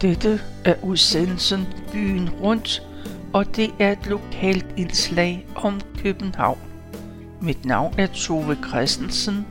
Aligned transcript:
Dette 0.00 0.40
er 0.64 0.84
udsendelsen 0.84 1.66
Byen 1.92 2.30
Rundt, 2.30 2.82
og 3.32 3.56
det 3.56 3.74
er 3.78 3.92
et 3.92 4.06
lokalt 4.06 4.66
indslag 4.76 5.46
om 5.54 5.80
København. 6.02 6.58
Mit 7.40 7.64
navn 7.64 7.94
er 7.98 8.06
Tove 8.06 8.58
Christensen, 8.68 9.46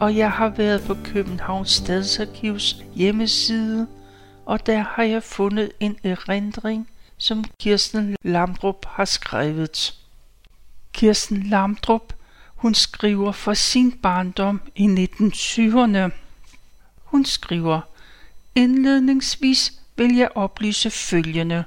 og 0.00 0.16
jeg 0.16 0.30
har 0.30 0.48
været 0.48 0.82
på 0.82 0.96
Københavns 1.04 1.70
Stadsarkivs 1.70 2.76
hjemmeside, 2.94 3.86
og 4.46 4.66
der 4.66 4.78
har 4.78 5.02
jeg 5.02 5.22
fundet 5.22 5.70
en 5.80 5.96
erindring, 6.04 6.88
som 7.16 7.44
Kirsten 7.60 8.16
Lamdrup 8.22 8.86
har 8.86 9.04
skrevet. 9.04 9.94
Kirsten 10.92 11.42
Lamdrup, 11.42 12.12
hun 12.54 12.74
skriver 12.74 13.32
for 13.32 13.54
sin 13.54 13.92
barndom 13.92 14.60
i 14.76 14.86
1920'erne. 14.86 16.10
Hun 17.04 17.24
skriver, 17.24 17.80
indledningsvis 18.54 19.77
vil 19.98 20.16
jeg 20.16 20.28
oplyse 20.34 20.90
følgende. 20.90 21.64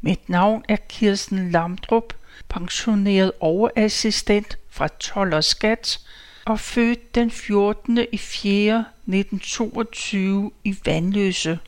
Mit 0.00 0.28
navn 0.28 0.64
er 0.68 0.76
Kirsten 0.76 1.50
Lamdrup, 1.50 2.14
pensioneret 2.48 3.32
overassistent 3.40 4.58
fra 4.70 4.88
12 4.88 5.34
og 5.34 5.44
Skat 5.44 6.00
og 6.44 6.60
født 6.60 7.14
den 7.14 7.30
14. 7.30 7.98
i 8.12 8.16
4. 8.18 8.84
1922 9.06 10.50
i 10.64 10.76
Vandløse. 10.84 11.58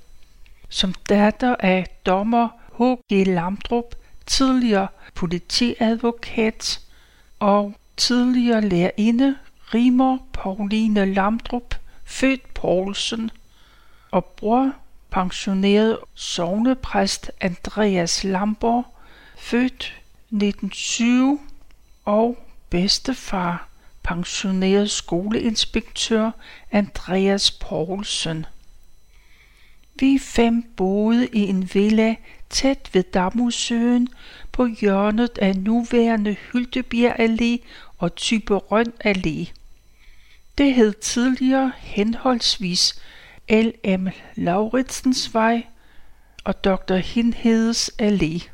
Som 0.69 0.95
datter 1.09 1.56
af 1.61 1.87
dommer 2.06 2.48
H.G. 2.78 3.27
Lamdrup, 3.27 3.95
tidligere 4.27 4.89
politiadvokat 5.14 6.80
og 7.39 7.75
tidligere 7.97 8.61
lærerinde 8.61 9.36
Rimer 9.75 10.19
Pauline 10.33 11.14
Lamdrup, 11.14 11.75
født 12.05 12.55
Poulsen, 12.55 13.30
og 14.11 14.25
bror 14.25 14.73
pensionerede 15.12 15.98
sovnepræst 16.14 17.30
Andreas 17.41 18.24
Lamborg, 18.24 18.84
født 19.36 19.94
1920, 20.30 21.38
og 22.05 22.38
bedstefar 22.70 23.68
pensioneret 24.02 24.90
skoleinspektør 24.90 26.30
Andreas 26.72 27.50
Poulsen. 27.50 28.46
Vi 29.94 30.18
fem 30.18 30.62
boede 30.77 31.28
i 31.33 31.40
en 31.40 31.70
villa 31.74 32.16
tæt 32.50 32.90
ved 32.92 33.02
Damusøen 33.02 34.08
på 34.52 34.66
hjørnet 34.80 35.38
af 35.38 35.56
nuværende 35.56 36.36
Hyltebjerg 36.52 37.20
Allé 37.20 37.66
og 37.98 38.14
Typerøn 38.14 38.92
Allé. 39.06 39.52
Det 40.58 40.74
hed 40.74 40.92
tidligere 40.92 41.72
henholdsvis 41.78 43.02
L.M. 43.53 44.08
Lauritsens 44.34 45.34
Vej 45.34 45.67
og 46.45 46.64
Dr. 46.64 46.95
Hindhedes 46.95 47.91
Allé, 48.03 48.48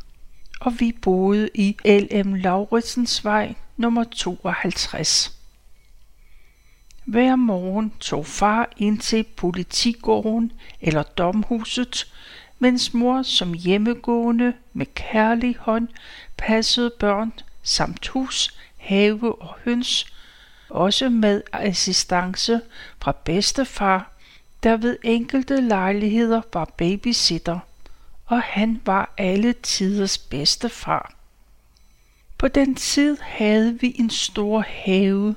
og 0.61 0.73
vi 0.81 0.93
boede 1.03 1.49
i 1.55 1.77
L.M. 1.85 2.35
Lauritsens 2.35 3.25
Vej 3.25 3.55
nummer 3.77 4.05
52. 4.05 5.39
Hver 7.05 7.37
morgen 7.37 7.93
tog 8.01 8.27
far 8.27 8.69
ind 8.77 8.99
til 8.99 9.25
politigården 9.37 10.53
eller 10.81 11.03
domhuset, 11.03 12.13
mens 12.59 12.95
mor 12.95 13.23
som 13.23 13.53
hjemmegående 13.53 14.53
med 14.73 14.87
kærlig 14.95 15.57
hånd 15.59 15.89
passede 16.37 16.93
børn 16.99 17.33
samt 17.63 18.09
hus, 18.09 18.59
have 18.77 19.43
og 19.43 19.55
høns, 19.65 20.13
også 20.71 21.09
med 21.09 21.43
assistance 21.53 22.61
fra 23.01 23.13
bedstefar 23.25 24.18
der 24.63 24.77
ved 24.77 24.97
enkelte 25.03 25.61
lejligheder 25.61 26.43
var 26.53 26.65
babysitter, 26.77 27.59
og 28.27 28.43
han 28.43 28.81
var 28.85 29.15
alle 29.17 29.53
tiders 29.53 30.19
bedste 30.19 30.69
far. 30.69 31.15
På 32.39 32.49
den 32.49 32.75
tid 32.75 33.17
havde 33.21 33.81
vi 33.81 33.97
en 33.99 34.11
stor 34.11 34.61
have. 34.61 35.35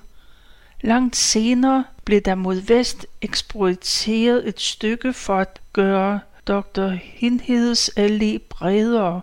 Langt 0.81 1.15
senere 1.15 1.85
blev 2.05 2.21
der 2.21 2.35
mod 2.35 2.55
vest 2.55 3.05
eksproprieret 3.21 4.47
et 4.47 4.61
stykke 4.61 5.13
for 5.13 5.37
at 5.37 5.61
gøre 5.73 6.19
Dr. 6.47 6.87
Hindhedes 6.87 7.89
Allé 7.99 8.37
bredere, 8.49 9.21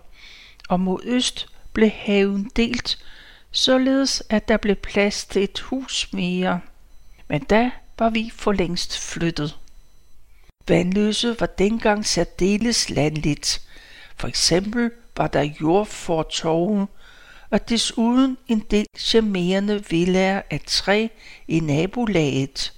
og 0.69 0.79
mod 0.79 0.99
øst 1.03 1.47
blev 1.73 1.89
haven 1.89 2.51
delt, 2.55 2.97
således 3.51 4.23
at 4.29 4.47
der 4.47 4.57
blev 4.57 4.75
plads 4.75 5.25
til 5.25 5.43
et 5.43 5.59
hus 5.59 6.13
mere. 6.13 6.59
Men 7.27 7.43
da 7.43 7.71
var 7.99 8.09
vi 8.09 8.31
for 8.35 8.51
længst 8.51 8.97
flyttet. 8.97 9.57
Vandløse 10.69 11.35
var 11.39 11.45
dengang 11.45 12.05
særdeles 12.05 12.89
landligt. 12.89 13.61
For 14.17 14.27
eksempel 14.27 14.91
var 15.17 15.27
der 15.27 15.49
jordfortorve, 15.61 16.87
og 17.49 17.69
desuden 17.69 18.37
en 18.47 18.59
del 18.59 18.85
charmerende 18.97 19.83
villaer 19.89 20.41
af 20.49 20.61
træ 20.65 21.07
i 21.47 21.59
nabolaget. 21.59 22.73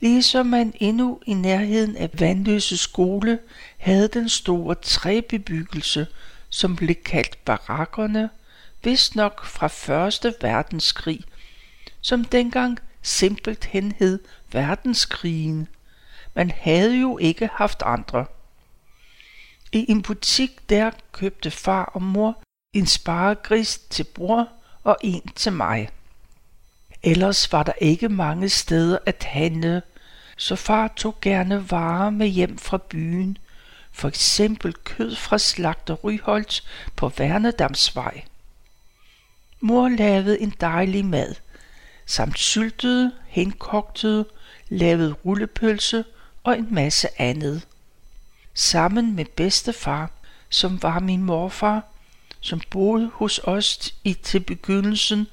Ligesom 0.00 0.46
man 0.46 0.72
endnu 0.80 1.20
i 1.26 1.34
nærheden 1.34 1.96
af 1.96 2.10
Vandløse 2.20 2.76
skole 2.76 3.38
havde 3.78 4.08
den 4.08 4.28
store 4.28 4.74
træbebyggelse, 4.74 6.06
som 6.50 6.76
blev 6.76 6.94
kaldt 6.94 7.44
barakkerne, 7.44 8.30
vist 8.84 9.16
nok 9.16 9.46
fra 9.46 9.66
første 9.66 10.34
verdenskrig, 10.40 11.20
som 12.00 12.24
dengang 12.24 12.78
simpelthen 13.02 13.92
hed 13.98 14.18
verdenskrigen. 14.52 15.68
Man 16.40 16.50
havde 16.50 17.00
jo 17.00 17.18
ikke 17.18 17.50
haft 17.52 17.82
andre. 17.82 18.26
I 19.72 19.86
en 19.88 20.02
butik 20.02 20.68
der 20.68 20.90
købte 21.12 21.50
far 21.50 21.84
og 21.84 22.02
mor 22.02 22.42
en 22.72 22.86
sparegris 22.86 23.78
til 23.78 24.04
bror 24.04 24.48
og 24.84 24.96
en 25.02 25.28
til 25.36 25.52
mig. 25.52 25.88
Ellers 27.02 27.52
var 27.52 27.62
der 27.62 27.72
ikke 27.80 28.08
mange 28.08 28.48
steder 28.48 28.98
at 29.06 29.24
handle, 29.24 29.82
så 30.36 30.56
far 30.56 30.88
tog 30.88 31.16
gerne 31.20 31.70
varer 31.70 32.10
med 32.10 32.26
hjem 32.26 32.58
fra 32.58 32.78
byen, 32.78 33.38
for 33.92 34.08
eksempel 34.08 34.74
kød 34.84 35.16
fra 35.16 35.38
slagter 35.38 35.94
Ryholdt 35.94 36.68
på 36.96 37.08
Værnedamsvej. 37.08 38.24
Mor 39.60 39.88
lavede 39.88 40.40
en 40.40 40.54
dejlig 40.60 41.04
mad, 41.04 41.34
samt 42.06 42.38
syltede, 42.38 43.12
henkogtede, 43.26 44.24
lavede 44.68 45.12
rullepølse 45.12 46.04
og 46.44 46.58
en 46.58 46.68
masse 46.70 47.08
andet. 47.20 47.66
Sammen 48.54 49.16
med 49.16 49.24
bedstefar, 49.24 50.10
som 50.48 50.82
var 50.82 50.98
min 50.98 51.22
morfar, 51.22 51.82
som 52.40 52.60
boede 52.70 53.10
hos 53.14 53.40
os 53.44 53.94
i 54.04 54.14
til 54.14 54.40
begyndelsen 54.40 55.26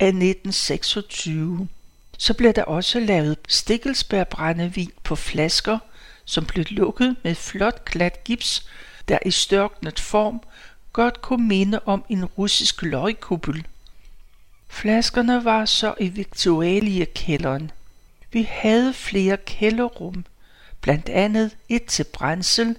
af 0.00 0.06
1926. 0.06 1.68
Så 2.18 2.34
blev 2.34 2.52
der 2.52 2.64
også 2.64 3.00
lavet 3.00 3.38
stikkelsbærbrændevin 3.48 4.92
på 5.04 5.16
flasker, 5.16 5.78
som 6.24 6.44
blev 6.44 6.64
lukket 6.70 7.16
med 7.22 7.34
flot 7.34 7.84
glat 7.84 8.24
gips, 8.24 8.68
der 9.08 9.18
i 9.26 9.30
størknet 9.30 10.00
form 10.00 10.40
godt 10.92 11.22
kunne 11.22 11.48
minde 11.48 11.80
om 11.84 12.04
en 12.08 12.24
russisk 12.24 12.82
løgkuppel. 12.82 13.66
Flaskerne 14.68 15.44
var 15.44 15.64
så 15.64 15.94
i 16.00 16.08
Victualia-kælderen. 16.08 17.70
Vi 18.32 18.48
havde 18.50 18.92
flere 18.92 19.36
kælderrum, 19.36 20.24
blandt 20.80 21.08
andet 21.08 21.56
et 21.68 21.84
til 21.84 22.04
brændsel, 22.04 22.76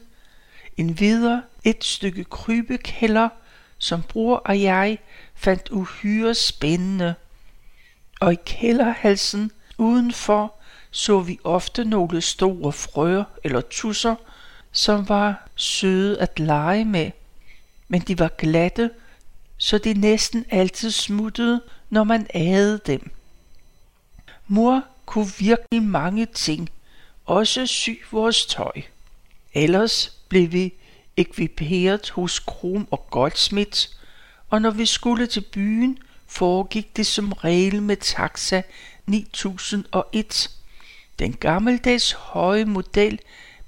en 0.78 1.00
videre 1.00 1.44
et 1.64 1.84
stykke 1.84 2.24
krybekælder, 2.24 3.30
som 3.78 4.04
bror 4.04 4.36
og 4.36 4.62
jeg 4.62 4.98
fandt 5.36 5.70
uhyre 5.70 6.36
spændende. 6.36 7.16
Og 8.22 8.34
i 8.34 8.38
kælderhalsen 8.46 9.52
udenfor 9.78 10.60
så 10.92 11.20
vi 11.20 11.40
ofte 11.44 11.86
nogle 11.86 12.22
store 12.22 12.72
frøer 12.72 13.24
eller 13.44 13.62
tusser, 13.62 14.16
som 14.72 15.10
var 15.10 15.48
søde 15.56 16.20
at 16.20 16.40
lege 16.40 16.86
med, 16.86 17.12
men 17.88 18.02
de 18.02 18.20
var 18.20 18.32
glatte, 18.38 18.92
så 19.58 19.78
de 19.78 19.94
næsten 19.94 20.46
altid 20.50 20.92
smuttede, 20.92 21.62
når 21.90 22.04
man 22.04 22.28
ædede 22.34 22.80
dem. 22.86 23.12
Mor 24.48 24.84
kunne 25.06 25.28
virkelig 25.40 25.84
mange 25.84 26.26
ting, 26.26 26.70
også 27.30 27.66
sy 27.66 27.90
vores 28.12 28.46
tøj. 28.46 28.82
Ellers 29.54 30.18
blev 30.30 30.52
vi 30.52 30.74
ekviperet 31.18 32.10
hos 32.10 32.40
Krom 32.40 32.88
og 32.92 33.08
Goldsmith, 33.10 33.88
og 34.50 34.62
når 34.62 34.72
vi 34.72 34.86
skulle 34.86 35.28
til 35.28 35.42
byen, 35.42 35.98
foregik 36.28 36.98
det 36.98 37.08
som 37.08 37.32
regel 37.32 37.82
med 37.82 37.98
taxa 37.98 38.62
9001. 39.06 40.50
Den 41.20 41.34
gammeldags 41.34 42.12
høje 42.12 42.66
model 42.66 43.20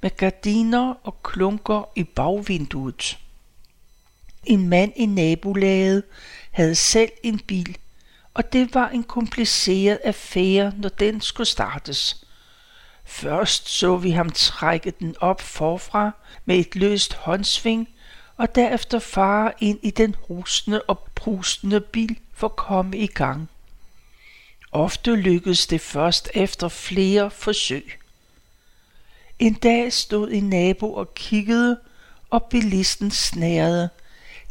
med 0.02 0.10
gardiner 0.18 0.94
og 1.04 1.24
klunker 1.24 1.90
i 1.96 2.04
bagvinduet. 2.04 3.18
En 4.44 4.70
mand 4.70 4.94
i 4.96 5.06
nabolaget 5.06 6.04
havde 6.52 6.76
selv 6.76 7.12
en 7.24 7.40
bil, 7.40 7.78
og 8.34 8.54
det 8.54 8.74
var 8.74 8.90
en 8.90 9.04
kompliceret 9.04 10.00
affære, 10.04 10.74
når 10.78 10.90
den 10.90 11.22
skulle 11.22 11.48
startes. 11.48 12.26
Først 13.12 13.70
så 13.70 13.98
vi 13.98 14.12
ham 14.12 14.30
trække 14.30 14.92
den 14.92 15.16
op 15.20 15.42
forfra 15.42 16.12
med 16.46 16.60
et 16.60 16.76
løst 16.76 17.14
håndsving, 17.14 17.90
og 18.38 18.56
derefter 18.56 19.00
fare 19.00 19.54
ind 19.60 19.80
i 19.82 19.90
den 19.90 20.16
hustende 20.28 20.82
og 20.82 21.08
prustende 21.16 21.82
bil 21.82 22.20
for 22.34 22.48
at 22.48 22.56
komme 22.56 22.98
i 22.98 23.08
gang. 23.08 23.50
Ofte 24.72 25.16
lykkedes 25.16 25.68
det 25.68 25.82
først 25.82 26.30
efter 26.34 26.68
flere 26.68 27.32
forsøg. 27.32 28.00
En 29.40 29.54
dag 29.54 29.94
stod 29.94 30.32
en 30.32 30.50
nabo 30.50 30.94
og 30.94 31.16
kiggede, 31.16 31.80
og 32.30 32.44
bilisten 32.44 33.12
snærede. 33.12 33.90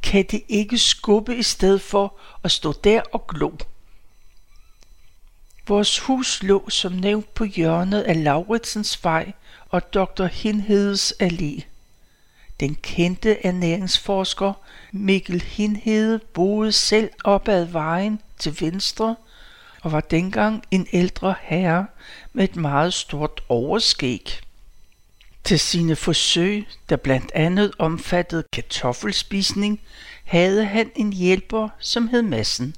Kan 0.03 0.25
det 0.31 0.43
ikke 0.49 0.79
skubbe 0.79 1.37
i 1.37 1.43
stedet 1.43 1.83
for 1.83 2.19
at 2.45 2.51
stå 2.51 2.73
der 2.73 3.03
og 3.13 3.27
glo? 3.27 3.51
Vores 5.71 5.99
hus 5.99 6.43
lå 6.43 6.71
som 6.71 6.93
nævnt 6.93 7.35
på 7.35 7.45
hjørnet 7.45 8.01
af 8.01 8.25
Lauritsens 8.25 9.05
Vej 9.05 9.33
og 9.69 9.95
Dr. 9.95 10.25
Hinhedes 10.25 11.15
Allé. 11.23 11.63
Den 12.61 12.75
kendte 12.75 13.47
ernæringsforsker 13.47 14.53
Mikkel 14.93 15.43
Hinhede 15.43 16.19
boede 16.19 16.73
selv 16.73 17.11
op 17.25 17.49
ad 17.49 17.65
vejen 17.65 18.21
til 18.39 18.61
venstre 18.61 19.17
og 19.83 19.93
var 19.93 20.01
dengang 20.01 20.63
en 20.71 20.87
ældre 20.93 21.35
herre 21.41 21.87
med 22.33 22.45
et 22.45 22.57
meget 22.57 22.95
stort 22.95 23.43
overskæg. 23.49 24.41
Til 25.45 25.61
sine 25.61 25.97
forsøg, 25.97 26.67
der 26.89 26.97
blandt 26.97 27.33
andet 27.35 27.73
omfattede 27.79 28.45
kartoffelspisning, 28.53 29.81
havde 30.25 30.65
han 30.65 30.91
en 30.97 31.13
hjælper, 31.13 31.69
som 31.79 32.09
hed 32.09 32.23
Massen, 32.23 32.75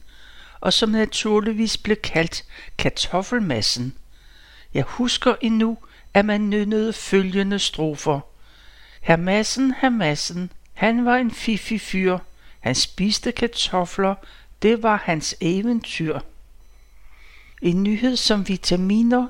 og 0.62 0.72
som 0.72 0.88
naturligvis 0.88 1.76
blev 1.76 1.96
kaldt 1.96 2.44
kartoffelmassen. 2.78 3.94
Jeg 4.74 4.82
husker 4.82 5.34
endnu, 5.40 5.78
at 6.14 6.24
man 6.24 6.50
nynnede 6.50 6.92
følgende 6.92 7.58
strofer. 7.58 8.20
Herr 9.00 9.16
Massen, 9.16 9.74
herr 9.78 9.90
Massen, 9.90 10.50
han 10.74 11.04
var 11.04 11.16
en 11.16 11.30
fiffig 11.30 11.80
fyr. 11.80 12.18
Han 12.60 12.74
spiste 12.74 13.32
kartofler, 13.32 14.14
det 14.62 14.82
var 14.82 15.02
hans 15.04 15.36
eventyr. 15.40 16.18
En 17.62 17.82
nyhed 17.82 18.16
som 18.16 18.48
vitaminer 18.48 19.26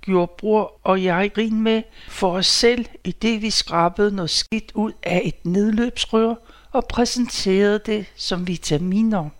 gjorde 0.00 0.32
bror 0.38 0.80
og 0.82 1.04
jeg 1.04 1.30
grin 1.34 1.60
med 1.60 1.82
for 2.08 2.36
os 2.36 2.46
selv, 2.46 2.86
i 3.04 3.12
det 3.12 3.42
vi 3.42 3.50
skrabede 3.50 4.16
noget 4.16 4.30
skidt 4.30 4.72
ud 4.74 4.92
af 5.02 5.22
et 5.24 5.46
nedløbsrør 5.46 6.34
og 6.72 6.86
præsenterede 6.86 7.80
det 7.86 8.06
som 8.16 8.46
vitaminer. 8.46 9.30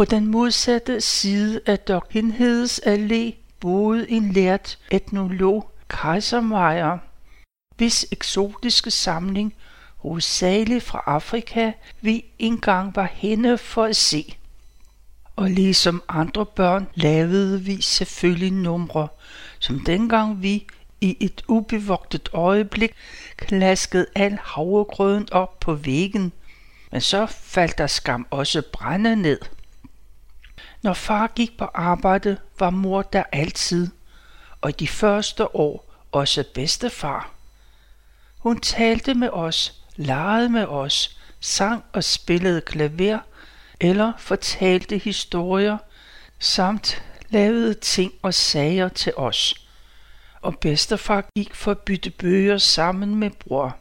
På 0.00 0.04
den 0.04 0.26
modsatte 0.26 1.00
side 1.00 1.60
af 1.66 1.78
Dr. 1.78 1.98
Hinhedes 2.10 2.80
Allé 2.86 3.34
boede 3.60 4.10
en 4.10 4.32
lært 4.32 4.78
etnolog, 4.90 5.70
Kaisermeier, 5.90 6.98
hvis 7.76 8.06
eksotiske 8.12 8.90
samling, 8.90 9.54
hovedsageligt 9.96 10.84
fra 10.84 11.02
Afrika, 11.06 11.72
vi 12.00 12.24
engang 12.38 12.96
var 12.96 13.10
henne 13.12 13.58
for 13.58 13.84
at 13.84 13.96
se. 13.96 14.34
Og 15.36 15.50
ligesom 15.50 16.02
andre 16.08 16.46
børn 16.46 16.88
lavede 16.94 17.62
vi 17.62 17.82
selvfølgelig 17.82 18.52
numre, 18.52 19.08
som 19.58 19.80
dengang 19.80 20.42
vi 20.42 20.66
i 21.00 21.16
et 21.20 21.42
ubevogtet 21.48 22.28
øjeblik 22.32 22.92
klaskede 23.36 24.06
al 24.14 24.38
havregrøden 24.42 25.28
op 25.32 25.60
på 25.60 25.74
væggen, 25.74 26.32
men 26.92 27.00
så 27.00 27.26
faldt 27.26 27.78
der 27.78 27.86
skam 27.86 28.26
også 28.30 28.62
brænde 28.72 29.16
ned. 29.16 29.38
Når 30.82 30.92
far 30.92 31.26
gik 31.26 31.58
på 31.58 31.64
arbejde, 31.64 32.38
var 32.58 32.70
mor 32.70 33.02
der 33.02 33.22
altid, 33.32 33.88
og 34.60 34.70
i 34.70 34.72
de 34.72 34.88
første 34.88 35.56
år 35.56 35.92
også 36.12 36.44
bedstefar. 36.54 37.30
Hun 38.38 38.60
talte 38.60 39.14
med 39.14 39.28
os, 39.28 39.82
legede 39.96 40.48
med 40.48 40.64
os, 40.64 41.18
sang 41.40 41.84
og 41.92 42.04
spillede 42.04 42.60
klaver, 42.60 43.18
eller 43.80 44.12
fortalte 44.18 44.98
historier, 44.98 45.78
samt 46.38 47.02
lavede 47.28 47.74
ting 47.74 48.12
og 48.22 48.34
sager 48.34 48.88
til 48.88 49.12
os. 49.16 49.66
Og 50.42 50.58
bedstefar 50.58 51.24
gik 51.36 51.54
for 51.54 51.70
at 51.70 51.78
bytte 51.78 52.10
bøger 52.10 52.58
sammen 52.58 53.14
med 53.14 53.30
bror. 53.30 53.76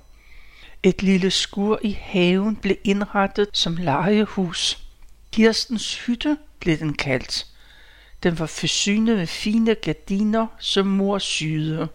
Et 0.83 1.03
lille 1.03 1.31
skur 1.31 1.79
i 1.81 1.91
haven 2.01 2.55
blev 2.55 2.77
indrettet 2.83 3.47
som 3.53 3.75
legehus. 3.75 4.88
Kirstens 5.39 6.05
hytte 6.05 6.37
blev 6.59 6.77
den 6.77 6.93
kaldt. 6.93 7.47
Den 8.23 8.39
var 8.39 8.45
forsynet 8.45 9.17
med 9.17 9.27
fine 9.27 9.75
gardiner, 9.75 10.47
som 10.57 10.87
mor 10.87 11.17
syede. 11.17 11.87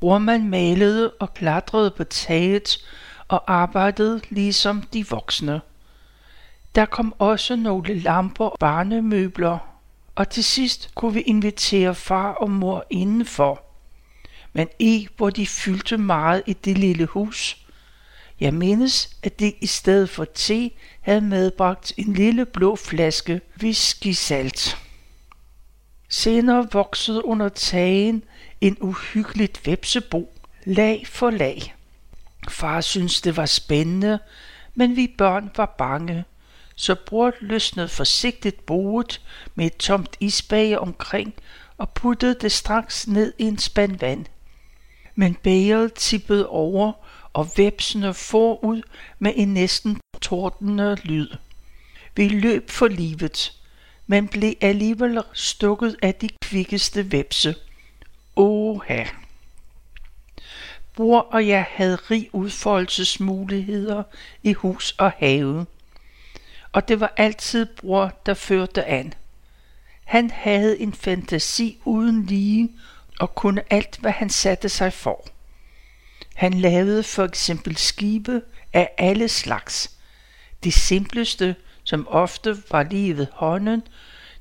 Brormand 0.00 0.48
malede 0.48 1.10
og 1.10 1.34
klatrede 1.34 1.90
på 1.90 2.04
taget 2.04 2.86
og 3.28 3.52
arbejdede 3.52 4.20
ligesom 4.28 4.82
de 4.82 5.08
voksne. 5.08 5.60
Der 6.74 6.84
kom 6.84 7.14
også 7.18 7.56
nogle 7.56 7.94
lamper 7.94 8.46
og 8.46 8.56
barnemøbler, 8.60 9.58
og 10.14 10.30
til 10.30 10.44
sidst 10.44 10.90
kunne 10.94 11.14
vi 11.14 11.20
invitere 11.20 11.94
far 11.94 12.32
og 12.32 12.50
mor 12.50 12.84
indenfor. 12.90 13.62
Men 14.52 14.68
i, 14.78 15.08
hvor 15.16 15.30
de 15.30 15.46
fyldte 15.46 15.98
meget 15.98 16.42
i 16.46 16.52
det 16.52 16.78
lille 16.78 17.06
hus. 17.06 17.61
Jeg 18.42 18.54
mindes, 18.54 19.16
at 19.22 19.40
de 19.40 19.52
i 19.60 19.66
stedet 19.66 20.10
for 20.10 20.24
te 20.24 20.70
havde 21.00 21.20
medbragt 21.20 21.92
en 21.96 22.12
lille 22.12 22.46
blå 22.46 22.76
flaske 22.76 23.40
whisky 23.62 24.12
salt. 24.12 24.78
Senere 26.08 26.68
voksede 26.72 27.24
under 27.24 27.48
tagen 27.48 28.24
en 28.60 28.76
uhyggeligt 28.80 29.66
vepsebo, 29.66 30.34
lag 30.64 31.06
for 31.06 31.30
lag. 31.30 31.74
Far 32.48 32.80
syntes 32.80 33.20
det 33.20 33.36
var 33.36 33.46
spændende, 33.46 34.18
men 34.74 34.96
vi 34.96 35.14
børn 35.18 35.50
var 35.56 35.74
bange, 35.78 36.24
så 36.76 36.94
bror 36.94 37.32
løsnede 37.40 37.88
forsigtigt 37.88 38.66
boet 38.66 39.20
med 39.54 39.66
et 39.66 39.76
tomt 39.76 40.16
isbage 40.20 40.78
omkring 40.78 41.34
og 41.78 41.90
puttede 41.90 42.36
det 42.40 42.52
straks 42.52 43.08
ned 43.08 43.32
i 43.38 43.44
en 43.44 43.58
spand 43.58 43.98
vand. 43.98 44.26
Men 45.14 45.34
bægeret 45.34 45.92
tippede 45.92 46.48
over, 46.48 46.92
og 47.32 47.50
vepsene 47.56 48.14
forud 48.14 48.82
med 49.18 49.32
en 49.36 49.54
næsten 49.54 50.00
tordende 50.20 50.96
lyd. 51.04 51.28
Vi 52.16 52.28
løb 52.28 52.70
for 52.70 52.88
livet, 52.88 53.52
men 54.06 54.28
blev 54.28 54.54
alligevel 54.60 55.22
stukket 55.32 55.96
af 56.02 56.14
de 56.14 56.28
kvikkeste 56.44 57.12
vepse. 57.12 57.54
Oha! 58.36 59.04
Bror 60.94 61.20
og 61.20 61.48
jeg 61.48 61.66
havde 61.70 61.96
rig 61.96 62.28
udfoldelsesmuligheder 62.32 64.02
i 64.42 64.52
hus 64.52 64.94
og 64.98 65.10
have. 65.10 65.66
Og 66.72 66.88
det 66.88 67.00
var 67.00 67.12
altid 67.16 67.66
bror, 67.66 68.12
der 68.26 68.34
førte 68.34 68.84
an. 68.84 69.14
Han 70.04 70.30
havde 70.30 70.80
en 70.80 70.92
fantasi 70.92 71.80
uden 71.84 72.26
lige 72.26 72.70
og 73.20 73.34
kunne 73.34 73.72
alt, 73.72 73.98
hvad 74.00 74.12
han 74.12 74.30
satte 74.30 74.68
sig 74.68 74.92
for. 74.92 75.31
Han 76.34 76.54
lavede 76.54 77.02
for 77.02 77.24
eksempel 77.24 77.76
skibe 77.76 78.42
af 78.72 78.90
alle 78.98 79.28
slags. 79.28 79.96
Det 80.64 80.72
simpleste, 80.72 81.56
som 81.84 82.08
ofte 82.10 82.56
var 82.70 82.82
lige 82.82 83.16
ved 83.16 83.26
hånden, 83.32 83.82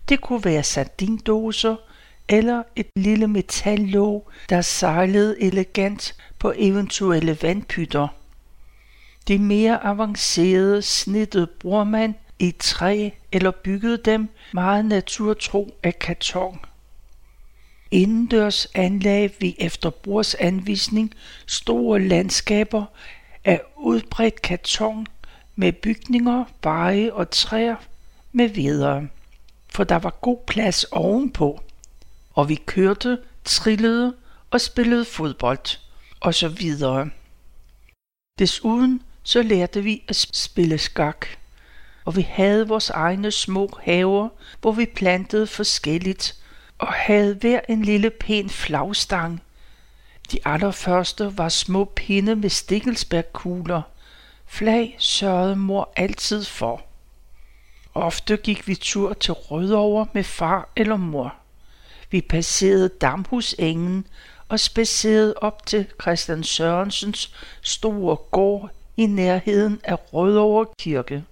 det 0.10 0.22
kunne 0.22 0.46
være 0.46 0.64
sardindåser 0.64 1.76
eller 2.30 2.64
et 2.76 2.88
lille 2.96 3.28
metallåg, 3.28 4.32
der 4.50 4.62
sejlede 4.62 5.42
elegant 5.42 6.16
på 6.40 6.54
eventuelle 6.56 7.38
vandpytter. 7.42 8.08
De 9.28 9.40
mere 9.40 9.84
avancerede 9.84 10.82
snittede 10.82 11.48
brormand 11.48 12.14
i 12.40 12.52
træ 12.60 13.10
eller 13.32 13.52
byggede 13.52 13.98
dem 13.98 14.30
meget 14.54 14.86
naturtro 14.86 15.78
af 15.84 16.00
karton. 16.00 16.60
Indendørs 17.92 18.68
anlagde 18.74 19.30
vi 19.40 19.56
efter 19.60 19.90
brors 19.90 20.36
anvisning 20.36 21.14
store 21.48 22.00
landskaber 22.00 22.86
af 23.44 23.62
udbredt 23.78 24.42
karton 24.42 25.08
med 25.56 25.74
bygninger, 25.74 26.46
veje 26.64 27.14
og 27.14 27.32
træer 27.32 27.76
med 28.32 28.50
videre. 28.50 29.08
For 29.70 29.84
der 29.84 29.96
var 29.96 30.10
god 30.22 30.38
plads 30.48 30.84
ovenpå, 30.84 31.62
og 32.34 32.50
vi 32.50 32.56
kørte, 32.56 33.20
trillede 33.46 34.16
og 34.52 34.62
spillede 34.62 35.06
fodbold 35.06 35.78
og 36.20 36.34
så 36.34 36.48
videre. 36.48 37.10
Desuden 38.40 39.02
så 39.24 39.42
lærte 39.42 39.84
vi 39.84 40.04
at 40.08 40.16
spille 40.16 40.78
skak, 40.78 41.26
og 42.06 42.16
vi 42.16 42.22
havde 42.22 42.68
vores 42.68 42.90
egne 42.90 43.32
små 43.32 43.70
haver, 43.84 44.30
hvor 44.62 44.72
vi 44.72 44.86
plantede 44.86 45.48
forskelligt 45.48 46.41
og 46.82 46.94
havde 46.94 47.36
hver 47.36 47.60
en 47.70 47.82
lille 47.82 48.10
pæn 48.10 48.50
flagstang. 48.50 49.42
De 50.32 50.40
allerførste 50.46 51.38
var 51.38 51.50
små 51.50 51.86
pinde 51.86 52.36
med 52.36 52.50
stikkelsbærkugler. 52.50 53.82
Flag 54.46 54.96
sørgede 55.00 55.56
mor 55.56 55.94
altid 55.96 56.44
for. 56.44 56.82
Ofte 57.94 58.38
gik 58.38 58.68
vi 58.68 58.76
tur 58.76 59.14
til 59.14 59.34
Rødovre 59.34 60.08
med 60.14 60.24
far 60.24 60.70
eller 60.76 60.96
mor. 60.96 61.34
Vi 62.12 62.22
passerede 62.22 62.90
Damhusengen 62.90 64.08
og 64.48 64.60
spacerede 64.60 65.34
op 65.38 65.66
til 65.66 65.88
Christian 66.02 66.44
Sørensens 66.44 67.36
store 67.62 68.16
gård 68.16 68.70
i 68.98 69.06
nærheden 69.06 69.82
af 69.84 70.14
Rødovre 70.14 70.66
Kirke. 70.80 71.24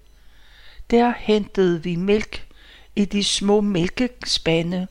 Der 0.89 1.13
hentede 1.17 1.83
vi 1.83 1.95
mælk 1.95 2.47
i 2.95 3.05
de 3.05 3.23
små 3.23 3.61
mælkespande 3.61 4.87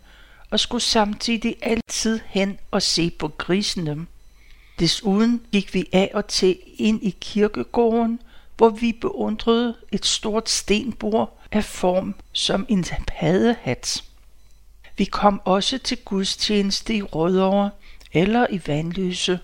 og 0.51 0.61
skulle 0.61 0.83
samtidig 0.83 1.57
altid 1.63 2.21
hen 2.27 2.59
og 2.71 2.83
se 2.83 3.11
på 3.11 3.29
grisene. 3.29 4.07
Desuden 4.79 5.43
gik 5.53 5.75
vi 5.75 5.89
af 5.93 6.11
og 6.15 6.27
til 6.27 6.59
ind 6.77 7.03
i 7.03 7.17
kirkegården, 7.21 8.21
hvor 8.57 8.69
vi 8.69 8.93
beundrede 9.01 9.77
et 9.93 10.07
stort 10.07 10.49
stenbord 10.49 11.39
af 11.53 11.65
form 11.65 12.15
som 12.33 12.67
en 12.69 12.85
paddehat. 13.07 14.05
Vi 14.97 15.05
kom 15.05 15.41
også 15.45 15.79
til 15.79 15.99
gudstjeneste 16.05 16.95
i 16.95 17.03
Rødovre 17.03 17.71
eller 18.13 18.47
i 18.51 18.61
Vandløse 18.67 19.39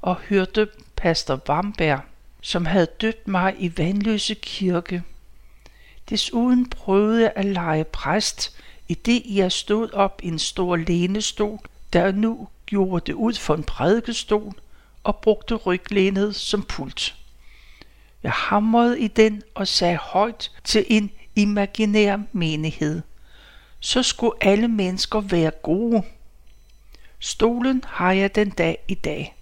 og 0.00 0.16
hørte 0.16 0.68
pastor 0.96 1.36
Bamberg, 1.36 2.00
som 2.40 2.66
havde 2.66 2.86
døbt 3.00 3.28
mig 3.28 3.54
i 3.58 3.78
Vandløse 3.78 4.34
kirke. 4.34 5.02
Desuden 6.10 6.70
prøvede 6.70 7.22
jeg 7.22 7.32
at 7.36 7.44
lege 7.44 7.84
præst, 7.84 8.56
i 8.90 8.94
det 8.94 9.22
jeg 9.26 9.52
stod 9.52 9.92
op 9.92 10.20
i 10.22 10.28
en 10.28 10.38
stor 10.38 10.76
lænestol, 10.76 11.58
der 11.92 12.12
nu 12.12 12.48
gjorde 12.66 13.06
det 13.06 13.12
ud 13.12 13.34
for 13.34 13.54
en 13.54 13.64
prædikestol 13.64 14.54
og 15.04 15.16
brugte 15.16 15.54
ryglænet 15.54 16.36
som 16.36 16.62
pult. 16.62 17.16
Jeg 18.22 18.32
hamrede 18.32 19.00
i 19.00 19.08
den 19.08 19.42
og 19.54 19.68
sagde 19.68 19.96
højt 19.96 20.50
til 20.64 20.86
en 20.88 21.10
imaginær 21.36 22.18
menighed. 22.32 23.02
Så 23.80 24.02
skulle 24.02 24.34
alle 24.40 24.68
mennesker 24.68 25.20
være 25.20 25.50
gode. 25.50 26.02
Stolen 27.18 27.84
har 27.86 28.12
jeg 28.12 28.34
den 28.34 28.50
dag 28.50 28.78
i 28.88 28.94
dag. 28.94 29.36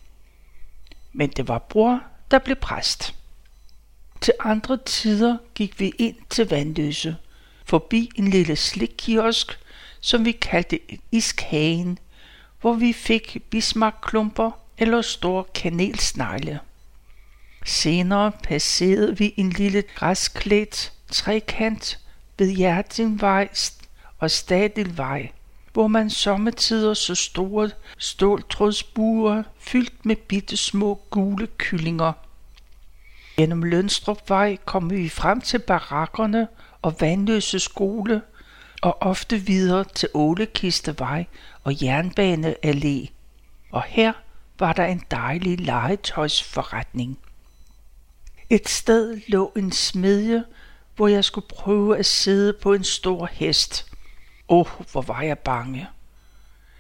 Men 1.13 1.31
det 1.31 1.49
var 1.49 1.59
bror, 1.59 2.03
der 2.31 2.39
blev 2.39 2.57
præst. 2.57 3.15
Til 4.21 4.35
andre 4.41 4.79
tider 4.87 5.37
gik 5.55 5.81
vi 5.81 5.93
ind 5.99 6.17
til 6.31 6.49
Vandløse, 6.49 7.17
forbi 7.69 8.11
en 8.17 8.29
lille 8.29 8.57
slikkiosk, 8.57 9.59
som 10.01 10.25
vi 10.25 10.33
kaldte 10.33 10.81
iskagen, 11.13 11.99
hvor 12.61 12.73
vi 12.73 12.93
fik 12.93 13.37
bismarckklumper 13.51 14.51
eller 14.79 15.03
store 15.03 15.45
kanelsnegle. 15.55 16.61
Senere 17.67 18.33
passerede 18.43 19.19
vi 19.19 19.35
en 19.37 19.51
lille 19.51 19.83
græsklædt 19.95 20.93
trekant 21.13 21.99
ved 22.39 22.51
Hjertingvej 22.51 23.49
og 24.19 24.31
Stadilvej, 24.31 25.31
hvor 25.73 25.87
man 25.87 26.11
sommetider 26.11 26.95
så 26.95 27.15
store 27.15 27.71
ståltrådsbuer 27.99 29.43
fyldt 29.59 30.07
med 30.07 30.17
bitte 30.17 30.57
små 30.57 31.01
gule 31.11 31.49
kyllinger. 31.59 32.13
Gennem 33.37 33.63
Lønstrupvej 33.63 34.57
kom 34.65 34.91
vi 34.91 35.09
frem 35.09 35.41
til 35.41 35.59
barakkerne 35.59 36.49
og 36.83 37.01
Vandløse 37.01 37.59
skole 37.59 38.23
og 38.83 39.03
ofte 39.03 39.39
videre 39.39 39.85
til 39.85 40.09
Ålekistevej 40.15 41.25
og 41.65 41.73
Jernbaneallé. 41.73 43.11
Og 43.71 43.83
her 43.83 44.13
var 44.59 44.73
der 44.73 44.85
en 44.85 45.03
dejlig 45.11 45.61
legetøjsforretning. 45.61 47.19
Et 48.51 48.69
sted 48.69 49.21
lå 49.29 49.53
en 49.57 49.73
smedje, 49.73 50.45
hvor 50.97 51.09
jeg 51.09 51.25
skulle 51.25 51.49
prøve 51.49 51.99
at 51.99 52.07
sidde 52.07 52.53
på 52.53 52.73
en 52.73 52.85
stor 52.85 53.29
hest. 53.33 53.87
Åh, 54.49 54.59
oh, 54.59 54.87
hvor 54.93 55.03
var 55.03 55.23
jeg 55.23 55.39
bange. 55.39 55.89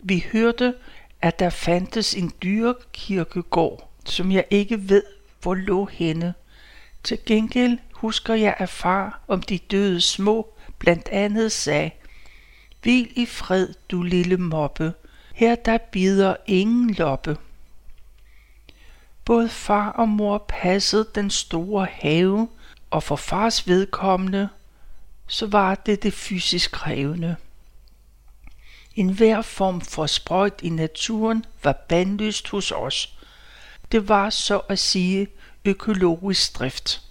Vi 0.00 0.24
hørte, 0.32 0.74
at 1.22 1.38
der 1.38 1.50
fandtes 1.50 2.14
en 2.14 2.32
dyrekirkegård, 2.42 3.90
som 4.04 4.32
jeg 4.32 4.44
ikke 4.50 4.88
ved, 4.88 5.02
hvor 5.42 5.54
lå 5.54 5.84
henne. 5.84 6.34
Til 7.04 7.18
gengæld 7.26 7.78
husker 7.98 8.34
jeg 8.34 8.54
at 8.58 8.68
far 8.68 9.20
om 9.28 9.42
de 9.42 9.58
døde 9.58 10.00
små 10.00 10.54
blandt 10.78 11.08
andet 11.08 11.52
sagde, 11.52 11.90
Hvil 12.82 13.12
i 13.16 13.26
fred, 13.26 13.74
du 13.90 14.02
lille 14.02 14.36
moppe, 14.36 14.94
her 15.34 15.54
der 15.54 15.78
bider 15.78 16.36
ingen 16.46 16.94
loppe. 16.94 17.36
Både 19.24 19.48
far 19.48 19.90
og 19.90 20.08
mor 20.08 20.44
passede 20.48 21.08
den 21.14 21.30
store 21.30 21.86
have, 21.90 22.48
og 22.90 23.02
for 23.02 23.16
fars 23.16 23.68
vedkommende, 23.68 24.48
så 25.26 25.46
var 25.46 25.74
det 25.74 26.02
det 26.02 26.12
fysisk 26.12 26.70
krævende. 26.70 27.36
En 28.94 29.10
hver 29.10 29.42
form 29.42 29.80
for 29.80 30.06
sprøjt 30.06 30.60
i 30.62 30.68
naturen 30.68 31.44
var 31.62 31.72
bandlyst 31.88 32.48
hos 32.48 32.72
os. 32.72 33.18
Det 33.92 34.08
var 34.08 34.30
så 34.30 34.58
at 34.58 34.78
sige 34.78 35.26
økologisk 35.64 36.58
drift. 36.58 37.07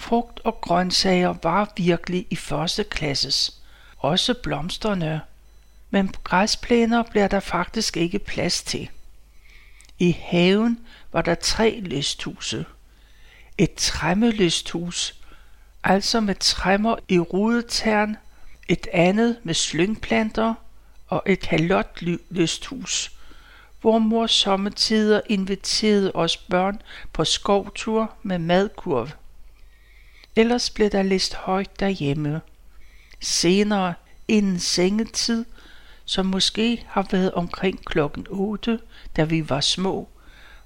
Frugt 0.00 0.40
og 0.44 0.60
grøntsager 0.60 1.34
var 1.42 1.72
virkelig 1.76 2.26
i 2.30 2.36
første 2.36 2.84
klasses. 2.84 3.60
Også 3.98 4.34
blomsterne. 4.42 5.20
Men 5.90 6.14
græsplæner 6.24 7.02
bliver 7.02 7.28
der 7.28 7.40
faktisk 7.40 7.96
ikke 7.96 8.18
plads 8.18 8.62
til. 8.62 8.90
I 9.98 10.16
haven 10.20 10.78
var 11.12 11.22
der 11.22 11.34
tre 11.34 11.80
lysthuse. 11.80 12.64
Et 13.58 13.74
træmmelysthus, 13.74 15.20
altså 15.84 16.20
med 16.20 16.34
træmmer 16.34 16.96
i 17.08 17.18
rudetern, 17.18 18.16
et 18.68 18.86
andet 18.92 19.38
med 19.42 19.54
slyngplanter 19.54 20.54
og 21.08 21.22
et 21.26 21.40
kalotlysthus, 21.40 23.12
hvor 23.80 23.98
mor 23.98 24.26
sommetider 24.26 25.20
inviterede 25.28 26.12
os 26.14 26.36
børn 26.36 26.82
på 27.12 27.24
skovtur 27.24 28.14
med 28.22 28.38
madkurv. 28.38 29.08
Ellers 30.36 30.70
blev 30.70 30.90
der 30.90 31.02
læst 31.02 31.34
højt 31.34 31.80
derhjemme. 31.80 32.40
Senere, 33.20 33.94
inden 34.28 34.58
sengetid, 34.58 35.44
som 36.04 36.26
måske 36.26 36.84
har 36.88 37.06
været 37.10 37.32
omkring 37.32 37.84
klokken 37.84 38.26
8, 38.28 38.80
da 39.16 39.24
vi 39.24 39.48
var 39.48 39.60
små, 39.60 40.08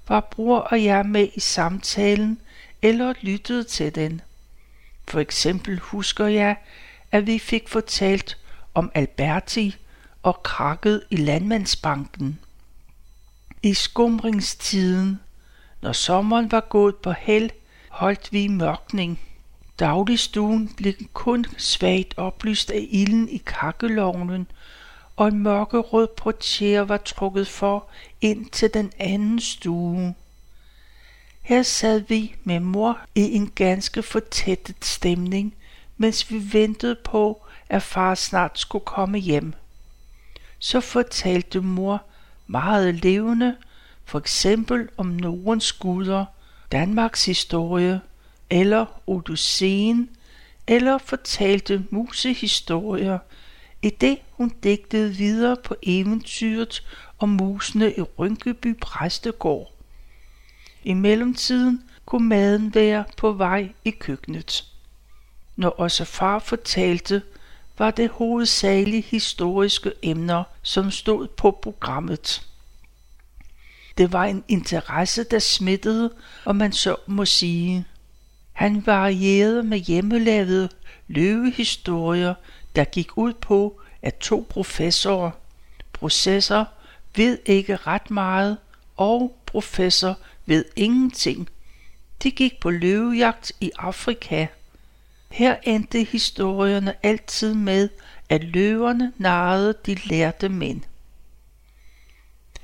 var 0.07 0.19
bror 0.19 0.59
og 0.59 0.83
jeg 0.83 1.05
med 1.05 1.27
i 1.35 1.39
samtalen 1.39 2.39
eller 2.81 3.13
lyttede 3.21 3.63
til 3.63 3.95
den. 3.95 4.21
For 5.07 5.19
eksempel 5.19 5.79
husker 5.79 6.25
jeg, 6.25 6.57
at 7.11 7.27
vi 7.27 7.39
fik 7.39 7.69
fortalt 7.69 8.37
om 8.73 8.91
Alberti 8.93 9.75
og 10.23 10.43
krakket 10.43 11.03
i 11.09 11.15
Landmandsbanken. 11.15 12.39
I 13.63 13.73
skumringstiden, 13.73 15.19
når 15.81 15.91
sommeren 15.91 16.51
var 16.51 16.59
gået 16.59 16.95
på 16.95 17.11
held, 17.11 17.49
holdt 17.89 18.33
vi 18.33 18.47
mørkning. 18.47 19.19
Dagligstuen 19.79 20.73
blev 20.77 20.93
kun 21.13 21.45
svagt 21.57 22.13
oplyst 22.17 22.71
af 22.71 22.87
ilden 22.89 23.29
i 23.29 23.41
kakkelovnen, 23.45 24.47
og 25.15 25.27
en 25.27 25.39
mørkerød 25.39 26.07
portier 26.17 26.81
var 26.81 26.97
trukket 26.97 27.47
for 27.47 27.87
ind 28.21 28.49
til 28.49 28.73
den 28.73 28.91
anden 28.99 29.39
stue. 29.39 30.15
Her 31.41 31.63
sad 31.63 31.99
vi 31.99 32.35
med 32.43 32.59
mor 32.59 32.99
i 33.15 33.21
en 33.35 33.51
ganske 33.55 34.03
fortættet 34.03 34.85
stemning, 34.85 35.55
mens 35.97 36.31
vi 36.31 36.53
ventede 36.53 36.95
på, 37.03 37.45
at 37.69 37.83
far 37.83 38.15
snart 38.15 38.59
skulle 38.59 38.85
komme 38.85 39.17
hjem. 39.17 39.53
Så 40.59 40.81
fortalte 40.81 41.61
mor 41.61 42.03
meget 42.47 42.95
levende, 42.95 43.55
for 44.05 44.19
eksempel 44.19 44.89
om 44.97 45.05
Nordens 45.05 45.73
guder, 45.73 46.25
Danmarks 46.71 47.25
historie, 47.25 48.01
eller 48.49 48.85
Odysseen, 49.07 50.09
eller 50.67 50.97
fortalte 50.97 51.85
musehistorier, 51.89 53.19
i 53.81 53.89
det 53.89 54.17
hun 54.31 54.51
digtede 54.63 55.15
videre 55.15 55.57
på 55.63 55.75
eventyret 55.83 56.83
om 57.19 57.29
musene 57.29 57.93
i 57.93 58.01
Rynkeby 58.01 58.79
Præstegård. 58.81 59.71
I 60.83 60.93
mellemtiden 60.93 61.83
kunne 62.05 62.27
maden 62.27 62.75
være 62.75 63.03
på 63.17 63.31
vej 63.31 63.69
i 63.85 63.89
køkkenet. 63.89 64.65
Når 65.55 65.69
også 65.69 66.05
far 66.05 66.39
fortalte, 66.39 67.21
var 67.77 67.91
det 67.91 68.09
hovedsageligt 68.09 69.07
historiske 69.07 69.91
emner, 70.03 70.43
som 70.61 70.91
stod 70.91 71.27
på 71.27 71.59
programmet. 71.61 72.47
Det 73.97 74.13
var 74.13 74.25
en 74.25 74.43
interesse, 74.47 75.23
der 75.23 75.39
smittede, 75.39 76.13
og 76.45 76.55
man 76.55 76.73
så 76.73 76.95
må 77.07 77.25
sige. 77.25 77.85
Han 78.55 78.85
varierede 78.85 79.63
med 79.63 79.77
hjemmelavede 79.77 80.69
løvehistorier, 81.07 82.33
der 82.75 82.83
gik 82.83 83.17
ud 83.17 83.33
på, 83.33 83.81
at 84.01 84.15
to 84.15 84.47
professorer, 84.49 85.31
processor 85.93 86.67
ved 87.15 87.37
ikke 87.45 87.75
ret 87.75 88.11
meget, 88.11 88.57
og 88.97 89.37
professor 89.45 90.17
ved 90.45 90.65
ingenting. 90.75 91.49
De 92.23 92.31
gik 92.31 92.59
på 92.59 92.69
løvejagt 92.69 93.51
i 93.61 93.71
Afrika. 93.77 94.47
Her 95.29 95.55
endte 95.63 96.03
historierne 96.03 96.93
altid 97.03 97.53
med, 97.53 97.89
at 98.29 98.43
løverne 98.43 99.13
narrede 99.17 99.73
de 99.85 99.95
lærte 99.95 100.49
mænd. 100.49 100.81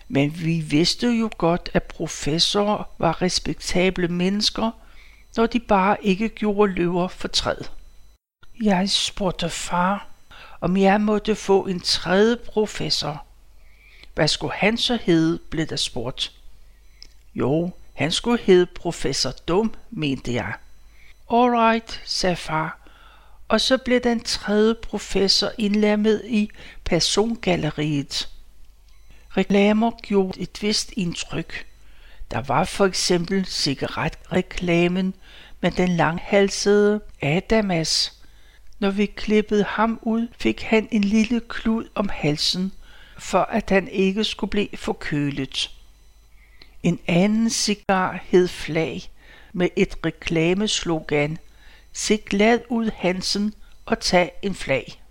Men 0.07 0.39
vi 0.43 0.59
vidste 0.59 1.07
jo 1.07 1.29
godt, 1.37 1.69
at 1.73 1.83
professorer 1.83 2.83
var 2.97 3.21
respektable 3.21 4.07
mennesker, 4.07 4.71
når 5.37 5.45
de 5.45 5.59
bare 5.59 5.97
ikke 6.01 6.29
gjorde 6.29 6.73
løver 6.73 7.07
fortræd. 7.07 7.57
Jeg 8.63 8.89
spurgte 8.89 9.49
far, 9.49 10.07
om 10.61 10.77
jeg 10.77 11.01
måtte 11.01 11.35
få 11.35 11.65
en 11.65 11.79
tredje 11.79 12.35
professor. 12.35 13.25
Hvad 14.13 14.27
skulle 14.27 14.53
han 14.53 14.77
så 14.77 14.99
hedde, 15.01 15.39
blev 15.49 15.65
der 15.65 15.75
spurgt. 15.75 16.31
Jo, 17.35 17.71
han 17.93 18.11
skulle 18.11 18.43
hedde 18.43 18.65
professor 18.65 19.31
Dum, 19.31 19.73
mente 19.89 20.33
jeg. 20.33 20.53
Alright, 21.31 22.01
sagde 22.05 22.35
far, 22.35 22.79
og 23.47 23.61
så 23.61 23.77
blev 23.77 23.99
den 23.99 24.19
tredje 24.19 24.75
professor 24.75 25.51
indlemmet 25.57 26.21
i 26.25 26.49
persongalleriet. 26.83 28.29
Reklamer 29.37 29.91
gjorde 30.03 30.41
et 30.41 30.61
vist 30.61 30.91
indtryk. 30.97 31.65
Der 32.31 32.41
var 32.41 32.63
for 32.63 32.85
eksempel 32.85 33.45
cigaretreklamen 33.45 35.13
men 35.61 35.71
den 35.71 35.89
langhalsede 35.89 37.01
Adamas. 37.21 38.21
Når 38.79 38.89
vi 38.89 39.05
klippede 39.05 39.63
ham 39.63 39.99
ud, 40.01 40.27
fik 40.39 40.61
han 40.61 40.87
en 40.91 41.03
lille 41.03 41.41
klud 41.47 41.89
om 41.95 42.09
halsen, 42.09 42.71
for 43.17 43.41
at 43.41 43.69
han 43.69 43.87
ikke 43.87 44.23
skulle 44.23 44.51
blive 44.51 44.77
forkølet. 44.77 45.71
En 46.83 46.99
anden 47.07 47.49
cigar 47.49 48.23
hed 48.25 48.47
Flag 48.47 49.01
med 49.53 49.69
et 49.75 49.97
reklameslogan– 50.05 51.37
Se 51.93 52.17
glad 52.17 52.59
ud 52.69 52.91
Hansen 52.95 53.53
og 53.85 53.99
tag 53.99 54.31
en 54.41 54.55
flag. 54.55 55.03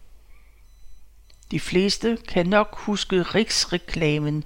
De 1.51 1.61
fleste 1.61 2.19
kan 2.29 2.47
nok 2.47 2.77
huske 2.77 3.23
riksreklamen. 3.23 4.45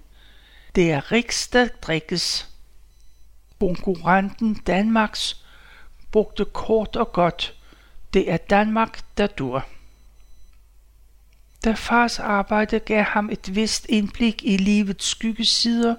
Det 0.75 0.91
er 0.91 1.13
Riks, 1.13 1.49
der 1.49 1.69
drikkes. 1.83 2.49
Konkurrenten 3.61 4.55
Danmarks 4.55 5.44
brugte 6.15 6.45
kort 6.45 6.97
og 6.97 7.13
godt. 7.13 7.55
Det 8.13 8.31
er 8.31 8.37
Danmark, 8.37 9.01
der 9.19 9.27
dur. 9.27 9.67
Da 11.65 11.73
fars 11.73 12.19
arbejde 12.19 12.79
gav 12.79 13.03
ham 13.03 13.31
et 13.31 13.55
vist 13.55 13.87
indblik 13.89 14.43
i 14.45 14.57
livets 14.57 15.07
skyggesider, 15.07 15.95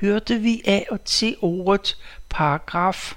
hørte 0.00 0.38
vi 0.38 0.62
af 0.64 0.86
og 0.90 1.04
til 1.04 1.36
ordet 1.40 1.98
paragraf 2.28 3.14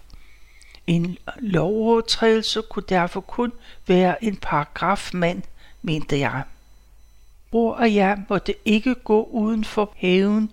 en 0.88 1.18
lovovertrædelse 1.40 2.62
kunne 2.70 2.86
derfor 2.90 3.22
kun 3.22 3.52
være 3.88 4.24
en 4.24 4.36
paragrafmand, 4.36 5.42
mente 5.82 6.20
jeg. 6.20 6.44
Bror 7.52 7.74
og 7.74 7.96
jeg 7.96 8.24
måtte 8.30 8.56
ikke 8.66 8.96
gå 8.96 9.24
uden 9.24 9.64
for 9.64 9.94
haven, 9.98 10.52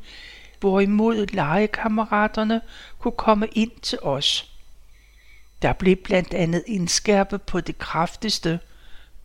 hvorimod 0.61 1.27
legekammeraterne 1.27 2.61
kunne 2.99 3.13
komme 3.17 3.47
ind 3.53 3.71
til 3.83 3.99
os. 4.03 4.48
Der 5.63 5.73
blev 5.73 5.97
blandt 5.97 6.35
andet 6.35 6.65
indskærpet 6.67 7.43
på 7.43 7.61
det 7.61 7.79
kraftigste, 7.79 8.61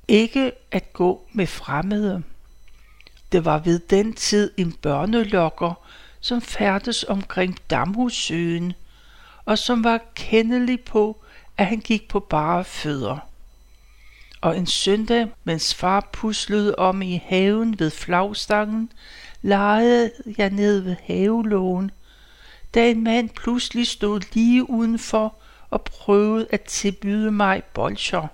ikke 0.07 0.51
at 0.71 0.93
gå 0.93 1.27
med 1.33 1.47
fremmede. 1.47 2.23
Det 3.31 3.45
var 3.45 3.59
ved 3.59 3.79
den 3.79 4.13
tid 4.13 4.51
en 4.57 4.71
børnelokker, 4.71 5.73
som 6.19 6.41
færdes 6.41 7.03
omkring 7.03 7.57
Damhussøen, 7.69 8.73
og 9.45 9.57
som 9.57 9.83
var 9.83 9.99
kendelig 10.15 10.81
på, 10.81 11.23
at 11.57 11.65
han 11.65 11.79
gik 11.79 12.07
på 12.07 12.19
bare 12.19 12.63
fødder. 12.63 13.17
Og 14.41 14.57
en 14.57 14.67
søndag, 14.67 15.27
mens 15.43 15.73
far 15.73 16.09
puslede 16.13 16.75
om 16.75 17.01
i 17.01 17.21
haven 17.25 17.79
ved 17.79 17.91
flagstangen, 17.91 18.91
legede 19.41 20.11
jeg 20.37 20.49
ned 20.49 20.79
ved 20.79 20.95
havelågen, 21.03 21.91
da 22.73 22.89
en 22.89 23.03
mand 23.03 23.29
pludselig 23.29 23.87
stod 23.87 24.21
lige 24.33 24.69
udenfor 24.69 25.35
og 25.73 25.81
prøvede 25.81 26.47
at 26.51 26.61
tilbyde 26.61 27.31
mig 27.31 27.63
bolcher. 27.63 28.27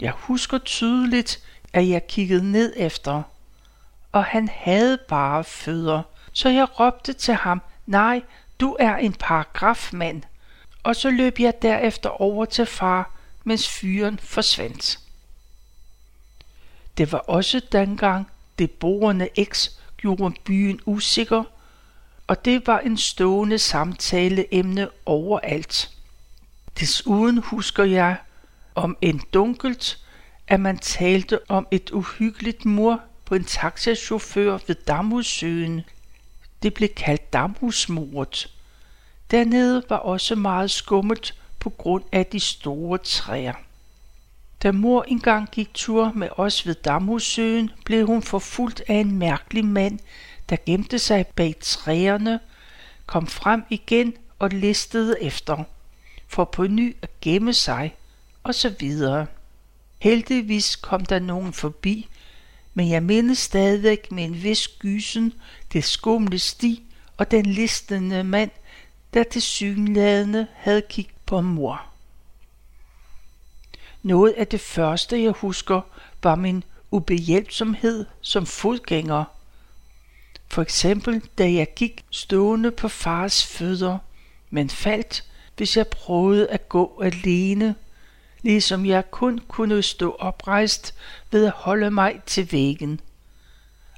Jeg 0.00 0.12
husker 0.12 0.58
tydeligt, 0.58 1.42
at 1.72 1.88
jeg 1.88 2.06
kiggede 2.06 2.52
ned 2.52 2.72
efter, 2.76 3.22
og 4.12 4.24
han 4.24 4.48
havde 4.48 4.98
bare 5.08 5.44
fødder, 5.44 6.02
så 6.32 6.48
jeg 6.48 6.80
råbte 6.80 7.12
til 7.12 7.34
ham, 7.34 7.62
nej, 7.86 8.22
du 8.60 8.76
er 8.80 8.96
en 8.96 9.12
paragrafmand. 9.12 10.22
Og 10.82 10.96
så 10.96 11.10
løb 11.10 11.40
jeg 11.40 11.54
derefter 11.62 12.10
over 12.10 12.44
til 12.44 12.66
far, 12.66 13.10
mens 13.44 13.68
fyren 13.68 14.18
forsvandt. 14.18 14.98
Det 16.98 17.12
var 17.12 17.18
også 17.18 17.60
dengang, 17.72 18.30
det 18.58 18.70
borende 18.70 19.28
X 19.44 19.68
gjorde 19.96 20.34
byen 20.44 20.80
usikker, 20.86 21.44
og 22.26 22.44
det 22.44 22.66
var 22.66 22.78
en 22.78 22.96
stående 22.96 23.58
samtaleemne 23.58 24.88
overalt. 25.06 25.93
Desuden 26.80 27.38
husker 27.38 27.84
jeg 27.84 28.16
om 28.74 28.96
en 29.00 29.20
dunkelt, 29.34 29.98
at 30.48 30.60
man 30.60 30.78
talte 30.78 31.50
om 31.50 31.66
et 31.70 31.90
uhyggeligt 31.90 32.64
mor 32.64 33.00
på 33.24 33.34
en 33.34 33.44
taxachauffør 33.44 34.58
ved 34.66 34.74
Damhussøen, 34.74 35.82
det 36.62 36.74
blev 36.74 36.88
kaldt 36.88 37.32
Damhusmordet. 37.32 38.50
Dernede 39.30 39.82
var 39.88 39.96
også 39.96 40.34
meget 40.34 40.70
skummet 40.70 41.34
på 41.60 41.70
grund 41.70 42.04
af 42.12 42.26
de 42.26 42.40
store 42.40 42.98
træer. 42.98 43.54
Da 44.62 44.72
mor 44.72 45.02
engang 45.02 45.48
gik 45.50 45.74
tur 45.74 46.12
med 46.14 46.28
os 46.36 46.66
ved 46.66 46.74
Damhussøen, 46.74 47.70
blev 47.84 48.06
hun 48.06 48.22
forfulgt 48.22 48.82
af 48.88 48.94
en 48.94 49.18
mærkelig 49.18 49.64
mand, 49.64 49.98
der 50.48 50.56
gemte 50.66 50.98
sig 50.98 51.26
bag 51.26 51.54
træerne, 51.60 52.40
kom 53.06 53.26
frem 53.26 53.62
igen 53.70 54.14
og 54.38 54.50
listede 54.50 55.22
efter, 55.22 55.64
for 56.28 56.44
på 56.44 56.66
ny 56.66 56.96
at 57.02 57.20
gemme 57.20 57.52
sig, 57.52 57.96
og 58.42 58.54
så 58.54 58.68
videre. 58.68 59.26
Heldigvis 59.98 60.76
kom 60.76 61.04
der 61.04 61.18
nogen 61.18 61.52
forbi, 61.52 62.08
men 62.74 62.90
jeg 62.90 63.02
mindes 63.02 63.38
stadigvæk 63.38 64.12
med 64.12 64.24
en 64.24 64.42
vis 64.42 64.68
gysen 64.68 65.32
det 65.72 65.84
skumle 65.84 66.38
sti 66.38 66.82
og 67.16 67.30
den 67.30 67.46
listende 67.46 68.24
mand, 68.24 68.50
der 69.14 69.22
til 69.22 69.42
synlædende 69.42 70.46
havde 70.54 70.82
kigget 70.88 71.16
på 71.26 71.40
mor. 71.40 71.86
Noget 74.02 74.32
af 74.32 74.46
det 74.46 74.60
første, 74.60 75.22
jeg 75.22 75.32
husker, 75.32 75.80
var 76.22 76.34
min 76.34 76.64
ubehjælpsomhed 76.90 78.06
som 78.20 78.46
fodgænger. 78.46 79.24
For 80.48 80.62
eksempel, 80.62 81.22
da 81.38 81.52
jeg 81.52 81.74
gik 81.76 82.04
stående 82.10 82.70
på 82.70 82.88
fars 82.88 83.46
fødder, 83.46 83.98
men 84.50 84.70
faldt, 84.70 85.24
hvis 85.56 85.76
jeg 85.76 85.86
prøvede 85.86 86.50
at 86.50 86.68
gå 86.68 87.00
alene 87.04 87.74
ligesom 88.44 88.86
jeg 88.86 89.10
kun 89.10 89.38
kunne 89.48 89.82
stå 89.82 90.16
oprejst 90.18 90.94
ved 91.30 91.46
at 91.46 91.52
holde 91.52 91.90
mig 91.90 92.20
til 92.26 92.52
væggen. 92.52 93.00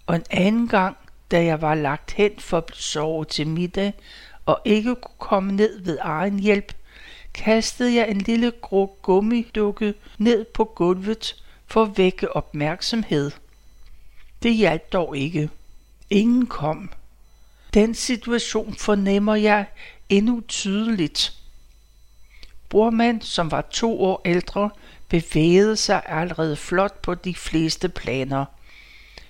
Og 0.06 0.16
en 0.16 0.24
anden 0.30 0.68
gang, 0.68 0.96
da 1.30 1.44
jeg 1.44 1.62
var 1.62 1.74
lagt 1.74 2.12
hen 2.12 2.32
for 2.38 2.58
at 2.58 2.70
sove 2.72 3.24
til 3.24 3.46
middag 3.46 3.94
og 4.46 4.60
ikke 4.64 4.94
kunne 4.94 5.18
komme 5.18 5.52
ned 5.52 5.82
ved 5.82 5.98
egen 6.00 6.40
hjælp, 6.40 6.72
kastede 7.34 7.94
jeg 7.94 8.10
en 8.10 8.18
lille 8.18 8.52
grå 8.60 8.98
gummidukke 9.02 9.94
ned 10.18 10.44
på 10.44 10.64
gulvet 10.64 11.42
for 11.66 11.82
at 11.82 11.98
vække 11.98 12.36
opmærksomhed. 12.36 13.30
Det 14.42 14.54
hjalp 14.54 14.92
dog 14.92 15.16
ikke. 15.16 15.50
Ingen 16.10 16.46
kom. 16.46 16.90
Den 17.74 17.94
situation 17.94 18.74
fornemmer 18.74 19.34
jeg 19.34 19.66
endnu 20.08 20.42
tydeligt. 20.48 21.34
Bormand, 22.68 23.22
som 23.22 23.50
var 23.50 23.60
to 23.70 24.02
år 24.02 24.20
ældre, 24.24 24.70
bevægede 25.08 25.76
sig 25.76 26.02
allerede 26.06 26.56
flot 26.56 27.02
på 27.02 27.14
de 27.14 27.34
fleste 27.34 27.88
planer. 27.88 28.44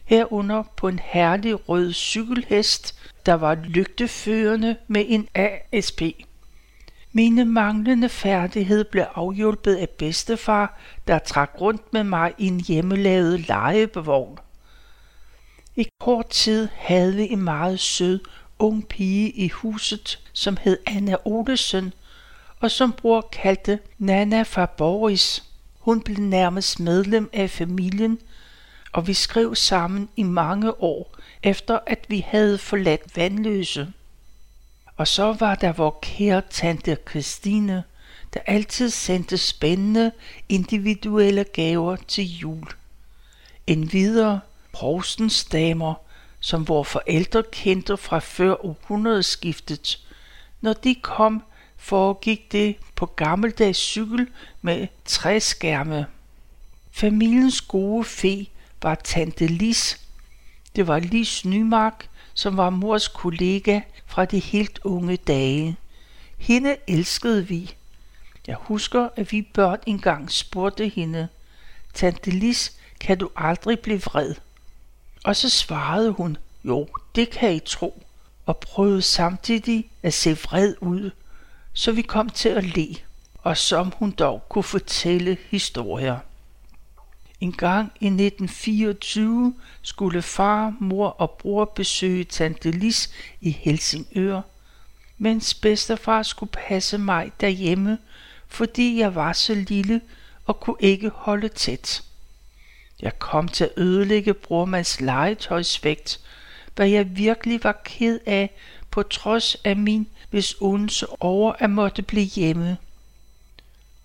Herunder 0.05 0.63
på 0.77 0.89
en 0.89 1.01
herlig 1.05 1.69
rød 1.69 1.93
cykelhest, 1.93 2.95
der 3.27 3.35
var 3.35 3.55
lygteførende 3.55 4.77
med 4.89 5.05
en 5.09 5.29
ASP. 5.35 6.03
Mine 7.13 7.45
manglende 7.45 8.09
færdighed 8.09 8.85
blev 8.85 9.05
afhjulpet 9.15 9.77
af 9.77 9.89
bedstefar, 9.89 10.79
der 11.07 11.19
trak 11.19 11.51
rundt 11.61 11.93
med 11.93 12.05
mig 12.05 12.35
i 12.39 12.47
en 12.47 12.61
hjemmelavet 12.61 13.49
legebevogn. 13.49 14.39
I 15.77 15.87
kort 16.01 16.29
tid 16.29 16.69
havde 16.75 17.15
vi 17.15 17.29
en 17.31 17.43
meget 17.43 17.81
sød 17.81 18.21
ung 18.59 18.89
pige 18.89 19.31
i 19.31 19.49
huset, 19.49 20.21
som 20.33 20.57
hed 20.61 20.79
Anna 20.87 21.17
Olesen, 21.25 21.93
og 22.61 22.71
som 22.71 22.93
bror 22.93 23.29
kaldte 23.33 23.79
Nana 23.99 24.43
fra 24.43 24.67
Boris. 24.67 25.45
Hun 25.79 26.01
blev 26.01 26.19
nærmest 26.19 26.81
medlem 26.81 27.31
af 27.33 27.51
familien, 27.51 28.19
og 28.93 29.07
vi 29.07 29.15
skrev 29.15 29.55
sammen 29.55 30.09
i 30.17 30.23
mange 30.23 30.83
år, 30.83 31.15
efter 31.43 31.79
at 31.87 32.07
vi 32.09 32.25
havde 32.29 32.59
forladt 32.59 33.17
Vandløse. 33.17 33.93
Og 34.97 35.09
så 35.09 35.33
var 35.33 35.55
der 35.55 35.73
vor 35.73 35.99
kære 36.03 36.43
tante 36.51 36.97
Christine, 37.11 37.85
der 38.35 38.41
altid 38.47 38.91
sendte 38.91 39.39
spændende 39.39 40.13
individuelle 40.49 41.45
gaver 41.45 41.97
til 41.97 42.39
jul. 42.39 42.67
En 43.67 43.93
videre 43.93 44.41
provstens 44.73 45.45
damer, 45.45 45.95
som 46.41 46.69
vores 46.69 46.89
forældre 46.89 47.43
kendte 47.53 47.97
fra 47.97 48.19
før 48.19 48.65
århundredeskiftet. 48.65 50.07
Når 50.61 50.73
de 50.73 50.95
kom, 50.95 51.43
foregik 51.87 52.53
det 52.53 52.77
på 52.97 53.07
gammeldags 53.07 53.79
cykel 53.79 54.29
med 54.63 54.87
træskærme. 55.05 56.07
Familiens 56.93 57.61
gode 57.61 58.05
fe 58.05 58.47
var 58.83 58.95
tante 58.95 59.47
Lis. 59.47 60.01
Det 60.77 60.87
var 60.87 60.99
Lis 60.99 61.45
Nymark, 61.45 62.09
som 62.35 62.57
var 62.57 62.71
mors 62.71 63.09
kollega 63.09 63.81
fra 64.07 64.25
de 64.25 64.39
helt 64.39 64.81
unge 64.85 65.17
dage. 65.17 65.77
Hende 66.39 66.77
elskede 66.87 67.49
vi. 67.49 67.75
Jeg 68.47 68.57
husker, 68.61 69.09
at 69.17 69.33
vi 69.33 69.43
børn 69.43 69.79
engang 69.87 70.31
spurgte 70.31 70.89
hende, 70.89 71.29
Tante 71.95 72.31
Lis, 72.31 72.77
kan 73.01 73.19
du 73.19 73.31
aldrig 73.37 73.81
blive 73.81 74.03
vred? 74.03 74.35
Og 75.25 75.37
så 75.37 75.49
svarede 75.49 76.11
hun, 76.11 76.37
jo, 76.65 76.89
det 77.15 77.31
kan 77.31 77.55
I 77.55 77.59
tro, 77.59 78.03
og 78.47 78.57
prøvede 78.57 79.03
samtidig 79.03 79.91
at 80.03 80.15
se 80.15 80.31
vred 80.31 80.75
ud, 80.81 81.11
så 81.77 81.93
vi 81.93 82.03
kom 82.03 82.29
til 82.29 82.49
at 82.49 82.65
le, 82.65 82.87
og 83.35 83.57
som 83.57 83.93
hun 83.97 84.11
dog 84.11 84.49
kunne 84.49 84.63
fortælle 84.63 85.37
historier. 85.51 86.19
En 87.41 87.53
gang 87.53 87.93
i 88.01 88.07
1924 88.07 89.55
skulle 89.83 90.23
far, 90.23 90.77
mor 90.81 91.09
og 91.09 91.31
bror 91.31 91.65
besøge 91.65 92.25
tante 92.25 92.71
Lis 92.71 93.11
i 93.41 93.51
Helsingør, 93.51 94.41
mens 95.19 95.55
bedstefar 95.55 96.23
skulle 96.23 96.53
passe 96.53 96.99
mig 96.99 97.33
derhjemme, 97.41 97.99
fordi 98.49 98.99
jeg 98.99 99.15
var 99.15 99.33
så 99.33 99.55
lille 99.55 100.01
og 100.47 100.61
kunne 100.61 100.77
ikke 100.81 101.09
holde 101.09 101.49
tæt. 101.49 102.03
Jeg 103.03 103.19
kom 103.19 103.49
til 103.49 103.65
at 103.65 103.73
ødelægge 103.77 104.35
brormands 104.35 105.01
legetøjsvægt, 105.01 106.21
hvad 106.77 106.89
jeg 106.89 107.17
virkelig 107.17 107.65
var 107.65 107.81
ked 107.85 108.21
af, 108.27 108.51
på 108.97 109.03
trods 109.03 109.57
af 109.65 109.77
min 109.77 110.07
misundelse 110.31 111.07
over 111.23 111.53
at 111.59 111.71
måtte 111.71 112.03
blive 112.03 112.25
hjemme. 112.25 112.77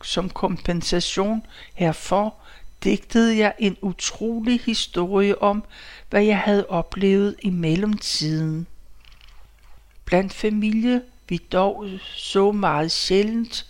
Som 0.03 0.29
kompensation 0.29 1.45
herfor 1.73 2.35
digtede 2.83 3.37
jeg 3.37 3.53
en 3.59 3.77
utrolig 3.81 4.61
historie 4.65 5.41
om, 5.41 5.63
hvad 6.09 6.23
jeg 6.23 6.39
havde 6.39 6.65
oplevet 6.69 7.35
i 7.41 7.49
mellemtiden. 7.49 8.67
Blandt 10.05 10.33
familie 10.33 11.01
vi 11.29 11.37
dog 11.37 11.87
så 12.15 12.51
meget 12.51 12.91
sjældent, 12.91 13.65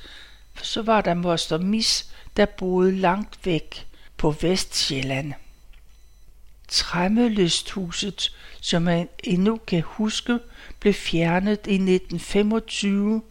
så 0.61 0.81
var 0.81 1.01
der 1.01 1.13
moster 1.13 1.57
Mis, 1.57 2.11
der 2.37 2.45
boede 2.45 2.97
langt 2.97 3.45
væk 3.45 3.87
på 4.17 4.35
Vestjylland. 4.41 5.33
Træmmelysthuset, 6.67 8.35
som 8.61 8.81
man 8.81 9.09
endnu 9.23 9.59
kan 9.67 9.81
huske, 9.81 10.39
blev 10.81 10.93
fjernet 10.93 11.59
i 11.67 11.73
1925, 11.73 13.21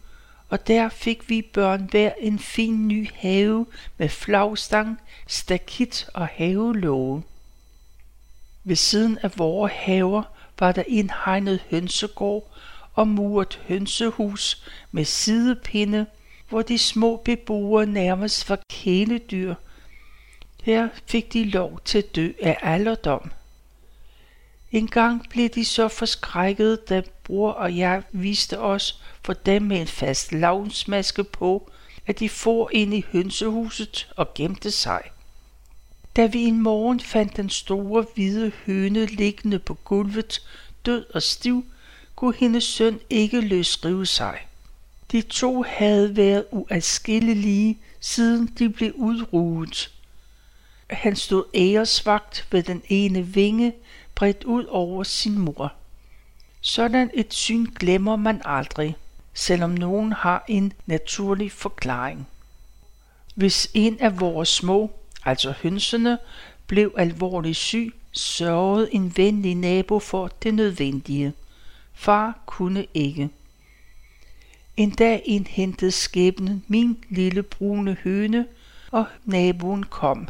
og 0.49 0.67
der 0.67 0.89
fik 0.89 1.29
vi 1.29 1.41
børn 1.41 1.87
hver 1.91 2.11
en 2.19 2.39
fin 2.39 2.87
ny 2.87 3.09
have 3.15 3.65
med 3.97 4.09
flagstang, 4.09 5.01
stakit 5.27 6.07
og 6.13 6.27
havelåge. 6.27 7.23
Ved 8.63 8.75
siden 8.75 9.17
af 9.17 9.37
vores 9.37 9.73
haver 9.75 10.23
var 10.59 10.71
der 10.71 10.83
indhegnet 10.87 11.63
hønsegård 11.69 12.51
og 12.93 13.07
muret 13.07 13.59
hønsehus 13.67 14.63
med 14.91 15.05
sidepinde, 15.05 16.05
hvor 16.49 16.61
de 16.61 16.77
små 16.77 17.21
beboere 17.25 17.85
nærmest 17.85 18.49
var 18.49 18.59
kæledyr– 18.69 19.55
her 20.63 20.89
fik 21.07 21.33
de 21.33 21.43
lov 21.43 21.79
til 21.85 21.97
at 21.97 22.15
dø 22.15 22.31
af 22.41 22.57
alderdom. 22.61 23.31
En 24.71 24.87
gang 24.87 25.29
blev 25.29 25.49
de 25.49 25.65
så 25.65 25.87
forskrækket, 25.87 26.89
da 26.89 27.01
bror 27.23 27.51
og 27.51 27.77
jeg 27.77 28.03
viste 28.11 28.59
os 28.59 29.01
for 29.23 29.33
dem 29.33 29.61
med 29.61 29.81
en 29.81 29.87
fast 29.87 30.31
lavnsmaske 30.31 31.23
på, 31.23 31.71
at 32.07 32.19
de 32.19 32.29
for 32.29 32.69
ind 32.73 32.93
i 32.93 33.05
hønsehuset 33.11 34.09
og 34.15 34.33
gemte 34.33 34.71
sig. 34.71 35.01
Da 36.15 36.25
vi 36.25 36.43
en 36.43 36.61
morgen 36.61 36.99
fandt 36.99 37.37
den 37.37 37.49
store 37.49 38.05
hvide 38.15 38.51
høne 38.65 39.05
liggende 39.05 39.59
på 39.59 39.73
gulvet, 39.73 40.41
død 40.85 41.05
og 41.13 41.21
stiv, 41.21 41.65
kunne 42.15 42.35
hendes 42.37 42.63
søn 42.63 42.99
ikke 43.09 43.41
løsrive 43.41 44.05
sig. 44.05 44.39
De 45.11 45.21
to 45.21 45.63
havde 45.67 46.15
været 46.15 46.45
uadskillelige, 46.51 47.79
siden 47.99 48.47
de 48.59 48.69
blev 48.69 48.93
udruet. 48.95 49.91
Han 50.89 51.15
stod 51.15 51.43
æresvagt 51.53 52.47
ved 52.51 52.63
den 52.63 52.81
ene 52.87 53.27
vinge, 53.27 53.73
bredt 54.21 54.43
ud 54.43 54.65
over 54.65 55.03
sin 55.03 55.37
mor. 55.37 55.73
Sådan 56.61 57.11
et 57.13 57.33
syn 57.33 57.65
glemmer 57.79 58.15
man 58.15 58.41
aldrig, 58.45 58.95
selvom 59.33 59.69
nogen 59.69 60.11
har 60.11 60.45
en 60.47 60.73
naturlig 60.85 61.51
forklaring. 61.51 62.27
Hvis 63.35 63.71
en 63.73 63.99
af 63.99 64.19
vores 64.19 64.49
små, 64.49 64.91
altså 65.25 65.53
hønsene, 65.63 66.17
blev 66.67 66.93
alvorligt 66.97 67.57
syg, 67.57 67.93
sørgede 68.11 68.93
en 68.93 69.13
venlig 69.17 69.55
nabo 69.55 69.99
for 69.99 70.27
det 70.27 70.53
nødvendige. 70.53 71.33
Far 71.93 72.39
kunne 72.45 72.85
ikke. 72.93 73.29
En 74.77 74.89
dag 74.91 75.21
indhentede 75.25 75.91
skæbnen 75.91 76.65
min 76.67 77.03
lille 77.09 77.43
brune 77.43 77.97
høne, 78.03 78.45
og 78.91 79.05
naboen 79.25 79.83
kom. 79.83 80.27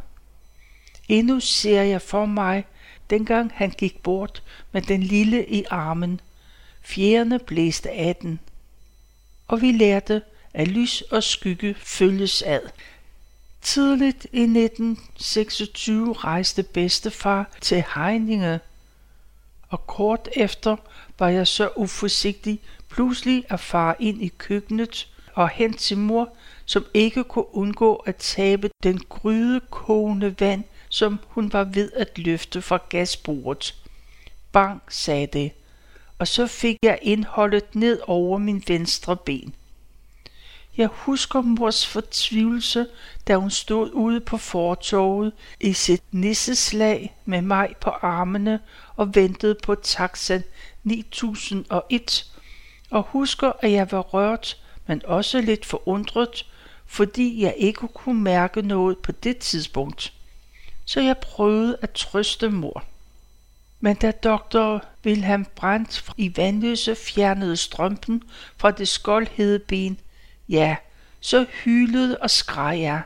Endnu 1.09 1.39
ser 1.39 1.81
jeg 1.81 2.01
for 2.01 2.25
mig, 2.25 2.65
dengang 3.11 3.51
han 3.55 3.69
gik 3.69 4.03
bort 4.03 4.43
med 4.71 4.81
den 4.81 5.03
lille 5.03 5.49
i 5.49 5.63
armen. 5.69 6.21
Fjerne 6.81 7.39
blæste 7.39 7.91
af 7.91 8.15
den. 8.15 8.39
Og 9.47 9.61
vi 9.61 9.71
lærte, 9.71 10.21
at 10.53 10.67
lys 10.67 11.01
og 11.01 11.23
skygge 11.23 11.75
følges 11.77 12.41
ad. 12.41 12.61
Tidligt 13.61 14.27
i 14.31 14.41
1926 14.41 16.13
rejste 16.13 16.63
bedstefar 16.63 17.49
til 17.61 17.83
Heininge, 17.95 18.59
og 19.69 19.87
kort 19.87 20.29
efter 20.35 20.75
var 21.19 21.29
jeg 21.29 21.47
så 21.47 21.69
uforsigtig 21.75 22.59
pludselig 22.89 23.45
at 23.49 23.59
fare 23.59 23.95
ind 23.99 24.23
i 24.23 24.27
køkkenet 24.27 25.07
og 25.33 25.49
hen 25.49 25.73
til 25.73 25.97
mor, 25.97 26.29
som 26.65 26.85
ikke 26.93 27.23
kunne 27.23 27.55
undgå 27.55 27.95
at 27.95 28.15
tabe 28.15 28.69
den 28.83 28.99
grydekogende 29.09 30.35
vand 30.39 30.63
som 30.91 31.19
hun 31.27 31.53
var 31.53 31.63
ved 31.63 31.91
at 31.95 32.17
løfte 32.17 32.61
fra 32.61 32.79
gasbordet. 32.89 33.75
Bang, 34.51 34.81
sagde 34.89 35.27
det, 35.27 35.51
og 36.19 36.27
så 36.27 36.47
fik 36.47 36.77
jeg 36.83 36.99
indholdet 37.01 37.75
ned 37.75 37.99
over 38.07 38.37
min 38.37 38.63
venstre 38.67 39.17
ben. 39.17 39.55
Jeg 40.77 40.87
husker 40.87 41.41
mors 41.41 41.87
fortvivlelse, 41.87 42.87
da 43.27 43.35
hun 43.35 43.51
stod 43.51 43.91
ude 43.93 44.19
på 44.19 44.37
fortoget 44.37 45.31
i 45.59 45.73
sit 45.73 46.03
nisseslag 46.11 47.15
med 47.25 47.41
mig 47.41 47.75
på 47.81 47.89
armene 47.89 48.59
og 48.95 49.15
ventede 49.15 49.55
på 49.63 49.75
taxa 49.75 50.41
9001, 50.83 52.31
og 52.89 53.03
husker, 53.03 53.51
at 53.59 53.71
jeg 53.71 53.91
var 53.91 54.01
rørt, 54.01 54.57
men 54.87 55.01
også 55.05 55.41
lidt 55.41 55.65
forundret, 55.65 56.45
fordi 56.85 57.43
jeg 57.43 57.53
ikke 57.57 57.87
kunne 57.87 58.21
mærke 58.21 58.61
noget 58.61 58.97
på 58.97 59.11
det 59.11 59.37
tidspunkt 59.37 60.13
så 60.91 61.01
jeg 61.01 61.17
prøvede 61.17 61.77
at 61.81 61.91
trøste 61.91 62.49
mor. 62.49 62.83
Men 63.79 63.95
da 63.95 64.11
doktor 64.11 64.85
Wilhelm 65.05 65.45
Brandt 65.55 66.11
i 66.17 66.37
Vandløse 66.37 66.95
fjernede 66.95 67.57
strømpen 67.57 68.23
fra 68.57 68.71
det 68.71 68.87
skoldhede 68.87 69.59
ben, 69.59 69.99
ja, 70.49 70.75
så 71.19 71.45
hylede 71.63 72.17
og 72.17 72.29
skreg 72.29 72.81
jeg. 72.81 73.01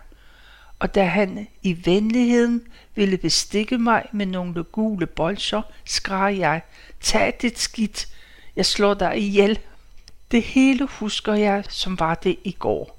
Og 0.79 0.95
da 0.95 1.05
han 1.05 1.47
i 1.61 1.85
venligheden 1.85 2.67
ville 2.95 3.17
bestikke 3.17 3.77
mig 3.77 4.05
med 4.11 4.25
nogle 4.25 4.63
gule 4.63 5.05
bolcher, 5.05 5.61
skreg 5.85 6.37
jeg, 6.39 6.61
tag 7.01 7.37
dit 7.41 7.59
skidt, 7.59 8.07
jeg 8.55 8.65
slår 8.65 8.93
dig 8.93 9.17
ihjel. 9.17 9.59
Det 10.31 10.43
hele 10.43 10.85
husker 10.85 11.33
jeg, 11.33 11.63
som 11.69 11.99
var 11.99 12.15
det 12.15 12.35
i 12.43 12.51
går 12.51 12.94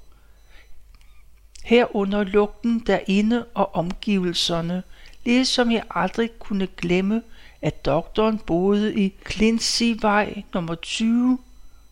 herunder 1.67 2.23
lugten 2.23 2.79
derinde 2.79 3.45
og 3.53 3.75
omgivelserne, 3.75 4.83
ligesom 5.25 5.71
jeg 5.71 5.83
aldrig 5.89 6.29
kunne 6.39 6.67
glemme, 6.67 7.23
at 7.61 7.85
doktoren 7.85 8.39
boede 8.39 8.95
i 8.95 9.13
Klindsivej 9.23 10.43
nummer 10.53 10.75
20 10.75 11.39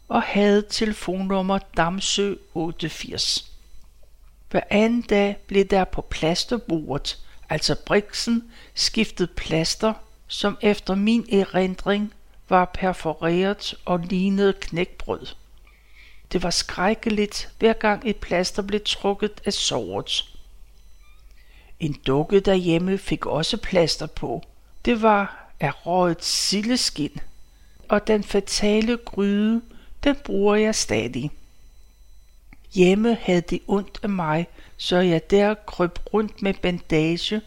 og 0.08 0.22
havde 0.22 0.66
telefonnummer 0.70 1.60
Damsø 1.78 2.36
88. 2.54 3.52
Hver 4.52 4.62
anden 4.70 5.02
dag 5.02 5.38
blev 5.48 5.66
der 5.66 5.84
på 5.84 6.02
plasterbordet, 6.02 7.20
altså 7.50 7.76
briksen, 7.86 8.44
skiftet 8.74 9.30
plaster, 9.32 9.94
som 10.28 10.58
efter 10.62 10.96
min 10.96 11.26
erindring 11.32 12.14
var 12.50 12.66
perforeret 12.74 13.76
og 13.86 14.00
lignede 14.00 14.54
knækbrød. 14.54 15.28
Det 16.32 16.44
var 16.44 16.50
skrækkeligt, 16.50 17.50
hver 17.60 17.74
gang 17.74 18.02
et 18.06 18.18
plaster 18.18 18.62
blev 18.62 18.82
trukket 18.86 19.42
af 19.46 19.54
såret. 19.54 20.36
En 21.80 21.94
dukke 22.08 22.40
derhjemme 22.40 22.98
fik 22.98 23.26
også 23.26 23.58
plaster 23.58 24.06
på. 24.06 24.44
Det 24.86 25.02
var 25.02 25.52
af 25.60 25.86
røget 25.86 26.24
silleskin, 26.24 27.20
og 27.90 28.08
den 28.08 28.24
fatale 28.24 28.98
gryde, 28.98 29.62
den 30.04 30.16
bruger 30.16 30.56
jeg 30.56 30.76
stadig. 30.76 31.32
Hjemme 32.74 33.18
havde 33.22 33.42
de 33.42 33.60
ondt 33.68 34.00
af 34.04 34.10
mig, 34.10 34.48
så 34.78 34.98
jeg 34.98 35.32
der 35.32 35.54
krøb 35.54 36.00
rundt 36.14 36.42
med 36.42 36.54
bandage, 36.54 37.42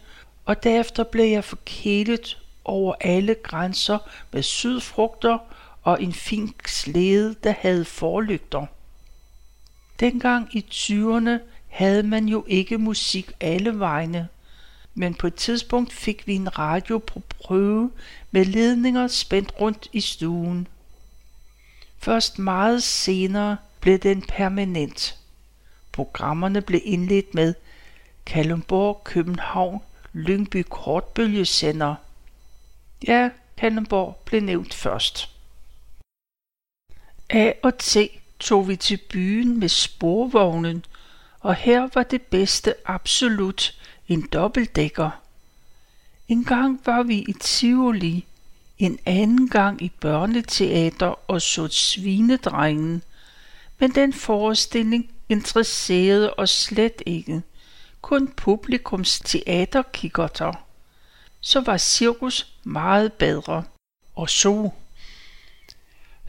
og 0.45 0.63
derefter 0.63 1.03
blev 1.03 1.25
jeg 1.25 1.43
forkælet 1.43 2.37
over 2.65 2.95
alle 2.99 3.35
grænser 3.43 3.97
med 4.31 4.43
sydfrugter 4.43 5.37
og 5.83 6.03
en 6.03 6.13
fin 6.13 6.53
slæde, 6.67 7.35
der 7.43 7.53
havde 7.59 7.85
forlygter. 7.85 8.65
Dengang 9.99 10.55
i 10.55 10.65
20'erne 10.71 11.39
havde 11.67 12.03
man 12.03 12.25
jo 12.25 12.45
ikke 12.47 12.77
musik 12.77 13.31
alle 13.39 13.79
vegne, 13.79 14.27
men 14.93 15.13
på 15.13 15.27
et 15.27 15.35
tidspunkt 15.35 15.93
fik 15.93 16.27
vi 16.27 16.35
en 16.35 16.59
radio 16.59 16.97
på 16.97 17.21
prøve 17.29 17.91
med 18.31 18.45
ledninger 18.45 19.07
spændt 19.07 19.53
rundt 19.59 19.87
i 19.93 20.01
stuen. 20.01 20.67
Først 21.97 22.39
meget 22.39 22.83
senere 22.83 23.57
blev 23.79 23.97
den 23.97 24.21
permanent. 24.21 25.17
Programmerne 25.91 26.61
blev 26.61 26.81
indledt 26.83 27.33
med 27.33 27.53
Kalundborg, 28.25 29.01
København, 29.03 29.81
Lyngby 30.13 30.65
Kortbølgesender. 30.69 31.95
Ja, 33.07 33.29
Kalundborg 33.57 34.21
blev 34.25 34.41
nævnt 34.41 34.73
først. 34.73 35.38
A 37.29 37.51
og 37.63 37.77
T 37.77 37.97
tog 38.39 38.67
vi 38.67 38.75
til 38.75 38.97
byen 39.09 39.59
med 39.59 39.69
sporvognen, 39.69 40.85
og 41.39 41.55
her 41.55 41.89
var 41.93 42.03
det 42.03 42.21
bedste 42.21 42.73
absolut 42.85 43.75
en 44.07 44.27
dobbeltdækker. 44.33 45.09
En 46.27 46.43
gang 46.43 46.81
var 46.85 47.03
vi 47.03 47.17
i 47.17 47.33
Tivoli, 47.33 48.25
en 48.77 48.99
anden 49.05 49.49
gang 49.49 49.81
i 49.81 49.91
børneteater 49.99 51.29
og 51.29 51.41
så 51.41 51.67
svinedrengen, 51.67 53.03
men 53.79 53.95
den 53.95 54.13
forestilling 54.13 55.11
interesserede 55.29 56.33
os 56.37 56.49
slet 56.49 57.01
ikke. 57.05 57.41
Kun 58.01 58.27
publikums 58.27 59.19
teaterkikkerter. 59.19 60.53
Så 61.41 61.61
var 61.61 61.77
cirkus 61.77 62.53
meget 62.63 63.13
bedre. 63.13 63.63
Og 64.15 64.29
så. 64.29 64.71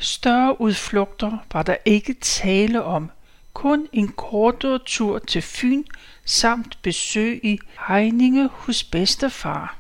Større 0.00 0.60
udflugter 0.60 1.38
var 1.52 1.62
der 1.62 1.76
ikke 1.84 2.14
tale 2.14 2.82
om, 2.84 3.10
kun 3.52 3.88
en 3.92 4.08
kortere 4.08 4.78
tur 4.86 5.18
til 5.18 5.42
Fyn 5.42 5.84
samt 6.24 6.78
besøg 6.82 7.40
i 7.42 7.58
Heininge 7.88 8.48
hos 8.52 8.84
bedstefar. 8.84 9.76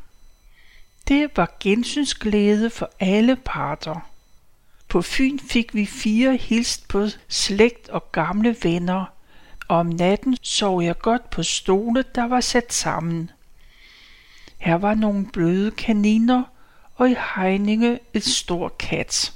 Det 1.08 1.30
var 1.36 1.56
gensynsglæde 1.60 2.70
for 2.70 2.90
alle 3.00 3.36
parter. 3.36 4.10
På 4.88 5.02
Fyn 5.02 5.38
fik 5.38 5.74
vi 5.74 5.86
fire 5.86 6.36
hilst 6.36 6.88
på 6.88 7.06
slægt 7.28 7.88
og 7.88 8.12
gamle 8.12 8.56
venner, 8.62 9.04
og 9.68 9.76
om 9.76 9.86
natten 9.86 10.36
sov 10.42 10.82
jeg 10.82 10.98
godt 10.98 11.30
på 11.30 11.42
stole, 11.42 12.04
der 12.14 12.24
var 12.24 12.40
sat 12.40 12.72
sammen. 12.72 13.30
Her 14.58 14.74
var 14.74 14.94
nogle 14.94 15.26
bløde 15.32 15.70
kaniner, 15.70 16.42
og 16.94 17.10
i 17.10 17.14
Heininge 17.36 17.98
et 18.14 18.24
stor 18.24 18.68
kat. 18.68 19.32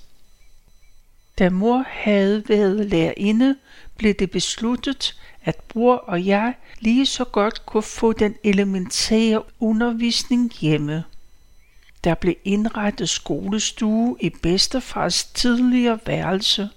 Da 1.39 1.51
mor 1.51 1.85
havde 1.89 2.49
været 2.49 2.87
lærerinde, 2.87 3.57
blev 3.97 4.15
det 4.15 4.31
besluttet, 4.31 5.17
at 5.45 5.57
bror 5.69 5.97
og 5.97 6.27
jeg 6.27 6.55
lige 6.81 7.07
så 7.07 7.25
godt 7.25 7.67
kunne 7.67 7.83
få 7.83 8.13
den 8.13 8.35
elementære 8.45 9.43
undervisning 9.61 10.53
hjemme. 10.61 11.05
Der 12.05 12.15
blev 12.15 12.35
indrettet 12.45 13.09
skolestue 13.09 14.17
i 14.21 14.31
bedstefars 14.31 15.25
tidligere 15.25 15.99
værelse, 16.07 16.69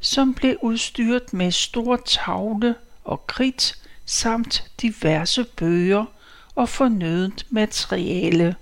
som 0.00 0.34
blev 0.34 0.56
udstyret 0.62 1.32
med 1.32 1.50
stor 1.50 1.96
tavle 1.96 2.74
og 3.04 3.26
kridt 3.26 3.78
samt 4.04 4.70
diverse 4.82 5.44
bøger 5.44 6.04
og 6.54 6.68
fornødent 6.68 7.46
materiale. 7.50 8.56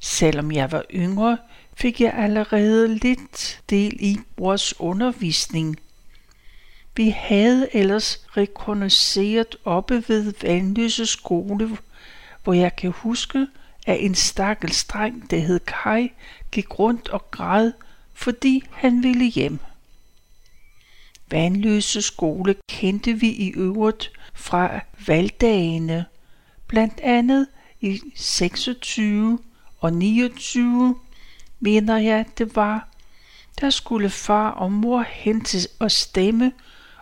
Selvom 0.00 0.52
jeg 0.52 0.72
var 0.72 0.84
yngre, 0.94 1.38
fik 1.76 2.00
jeg 2.00 2.14
allerede 2.14 2.94
lidt 2.94 3.62
del 3.70 3.96
i 4.00 4.18
vores 4.38 4.80
undervisning. 4.80 5.76
Vi 6.96 7.08
havde 7.08 7.68
ellers 7.72 8.26
rekognosceret 8.36 9.56
oppe 9.64 10.04
ved 10.08 10.34
Vandløse 10.42 11.06
skole, 11.06 11.78
hvor 12.44 12.52
jeg 12.52 12.76
kan 12.76 12.90
huske, 12.90 13.46
at 13.86 14.04
en 14.04 14.14
stakkels 14.14 14.84
dreng, 14.84 15.30
der 15.30 15.38
hed 15.38 15.60
Kai, 15.60 16.12
gik 16.50 16.78
rundt 16.78 17.08
og 17.08 17.30
græd, 17.30 17.72
fordi 18.14 18.62
han 18.70 19.02
ville 19.02 19.24
hjem. 19.24 19.58
Vandløse 21.30 22.02
skole 22.02 22.56
kendte 22.68 23.12
vi 23.12 23.28
i 23.28 23.52
øvrigt 23.56 24.12
fra 24.34 24.80
valgdagene, 25.06 26.04
blandt 26.66 27.00
andet 27.00 27.46
i 27.80 28.00
26 28.14 29.38
og 29.80 29.92
29, 29.92 30.94
mener 31.60 31.98
jeg 31.98 32.24
det 32.38 32.56
var. 32.56 32.88
Der 33.60 33.70
skulle 33.70 34.10
far 34.10 34.50
og 34.50 34.72
mor 34.72 35.04
hen 35.08 35.44
til 35.44 35.68
at 35.80 35.92
stemme, 35.92 36.52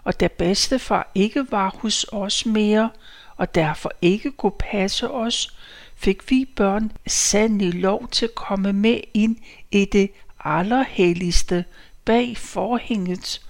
og 0.05 0.21
da 0.21 0.29
bedstefar 0.29 1.11
ikke 1.15 1.47
var 1.51 1.75
hos 1.79 2.07
os 2.13 2.47
mere, 2.47 2.91
og 3.37 3.55
derfor 3.55 3.93
ikke 4.03 4.33
kunne 4.33 4.53
passe 4.59 5.11
os, 5.11 5.57
fik 5.97 6.31
vi 6.31 6.45
børn 6.57 6.93
sandelig 7.07 7.75
lov 7.75 8.09
til 8.09 8.25
at 8.25 8.35
komme 8.35 8.73
med 8.73 9.01
ind 9.15 9.37
i 9.71 9.85
det 9.85 10.11
allerhelligste 10.45 11.65
bag 12.05 12.37
forhænget, 12.37 13.41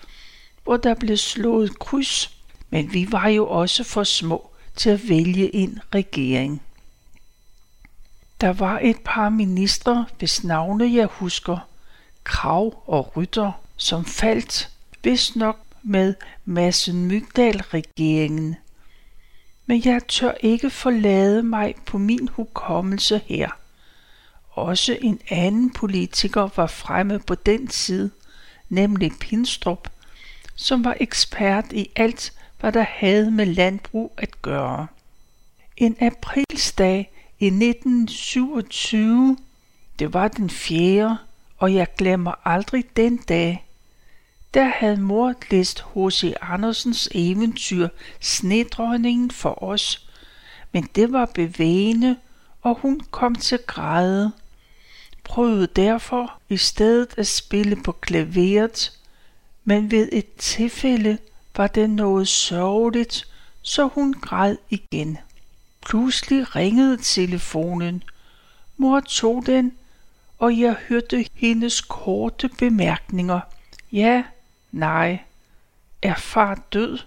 hvor 0.65 0.77
der 0.77 0.95
blev 0.95 1.17
slået 1.17 1.79
kryds, 1.79 2.39
men 2.71 2.93
vi 2.93 3.13
var 3.13 3.29
jo 3.29 3.49
også 3.49 3.85
for 3.85 4.05
små 4.05 4.51
til 4.77 4.91
at 4.91 5.09
vælge 5.09 5.55
en 5.55 5.79
regering. 5.95 6.63
Der 8.45 8.53
var 8.53 8.79
et 8.83 8.97
par 9.05 9.29
ministre, 9.29 10.07
hvis 10.19 10.45
navne 10.45 10.95
jeg 10.95 11.07
husker, 11.07 11.69
Krav 12.25 12.83
og 12.87 13.17
Rytter, 13.17 13.53
som 13.77 14.05
faldt, 14.05 14.71
vist 15.03 15.37
nok 15.37 15.59
med 15.83 16.15
Madsen 16.45 17.07
Mygdal-regeringen. 17.07 18.57
Men 19.67 19.83
jeg 19.85 20.01
tør 20.09 20.33
ikke 20.41 20.71
forlade 20.71 21.43
mig 21.43 21.75
på 21.87 21.99
min 21.99 22.29
hukommelse 22.29 23.21
her. 23.27 23.51
Også 24.51 24.99
en 25.01 25.21
anden 25.29 25.71
politiker 25.71 26.49
var 26.57 26.67
fremme 26.67 27.19
på 27.19 27.35
den 27.35 27.71
side, 27.71 28.11
nemlig 28.69 29.13
Pinstrup, 29.21 29.89
som 30.57 30.85
var 30.85 30.97
ekspert 31.01 31.73
i 31.73 31.91
alt, 31.97 32.33
hvad 32.61 32.73
der 32.73 32.85
havde 32.89 33.31
med 33.31 33.47
landbrug 33.47 34.13
at 34.17 34.43
gøre. 34.43 34.87
En 35.77 35.97
aprilsdag 36.01 37.11
i 37.45 37.47
1927, 37.47 39.37
det 39.99 40.15
var 40.15 40.29
den 40.29 40.51
fjerde, 40.51 41.19
og 41.59 41.75
jeg 41.75 41.87
glemmer 41.97 42.49
aldrig 42.49 42.85
den 42.97 43.17
dag. 43.17 43.67
Der 44.55 44.65
havde 44.65 44.97
mor 44.97 45.35
læst 45.51 45.85
H.C. 45.95 46.33
Andersens 46.41 47.09
eventyr 47.13 47.89
Snedronningen 48.21 49.31
for 49.31 49.63
os, 49.63 50.09
men 50.73 50.89
det 50.95 51.13
var 51.13 51.25
bevægende, 51.35 52.17
og 52.63 52.79
hun 52.81 53.01
kom 53.11 53.35
til 53.35 53.59
græde. 53.67 54.33
Prøvede 55.25 55.67
derfor 55.67 56.39
i 56.49 56.57
stedet 56.57 57.15
at 57.17 57.27
spille 57.27 57.77
på 57.77 57.93
klaveret, 57.93 58.93
men 59.65 59.91
ved 59.91 60.09
et 60.13 60.35
tilfælde 60.35 61.19
var 61.57 61.67
det 61.67 61.91
noget 61.91 62.29
sørgeligt, 62.29 63.29
så 63.63 63.87
hun 63.87 64.13
græd 64.13 64.57
igen. 64.71 65.19
Pludselig 65.85 66.57
ringede 66.57 66.97
telefonen. 66.97 68.03
Mor 68.77 69.01
tog 69.01 69.47
den, 69.47 69.73
og 70.39 70.61
jeg 70.61 70.77
hørte 70.89 71.27
hendes 71.35 71.81
korte 71.81 72.49
bemærkninger. 72.49 73.41
Ja, 73.93 74.25
nej. 74.73 75.19
Er 76.03 76.15
far 76.15 76.55
død? 76.73 76.99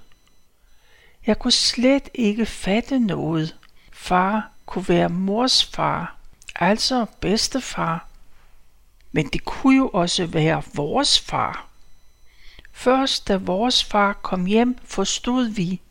Jeg 1.27 1.39
kunne 1.39 1.51
slet 1.51 2.09
ikke 2.13 2.45
fatte 2.45 2.99
noget. 2.99 3.55
Far 3.93 4.51
kunne 4.65 4.89
være 4.89 5.09
mors 5.09 5.65
far, 5.65 6.15
altså 6.55 7.05
bedstefar. 7.21 8.07
Men 9.11 9.27
det 9.27 9.45
kunne 9.45 9.77
jo 9.77 9.89
også 9.93 10.25
være 10.25 10.63
vores 10.73 11.19
far. 11.19 11.67
Først 12.71 13.27
da 13.27 13.37
vores 13.37 13.83
far 13.83 14.13
kom 14.13 14.45
hjem, 14.45 14.77
forstod 14.83 15.47
vi, 15.47 15.81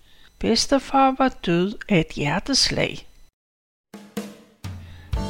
bedstefar 0.40 1.14
var 1.18 1.28
død 1.46 1.74
af 1.88 2.00
et 2.00 2.16
hjerteslag. 2.16 3.06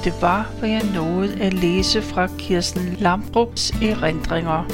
Det 0.04 0.14
var, 0.20 0.52
hvad 0.58 0.68
jeg 0.68 0.82
nåede 0.94 1.40
at 1.40 1.54
læse 1.54 2.02
fra 2.02 2.28
Kirsten 2.38 2.96
Lambrups 2.98 3.70
erindringer, 3.70 4.64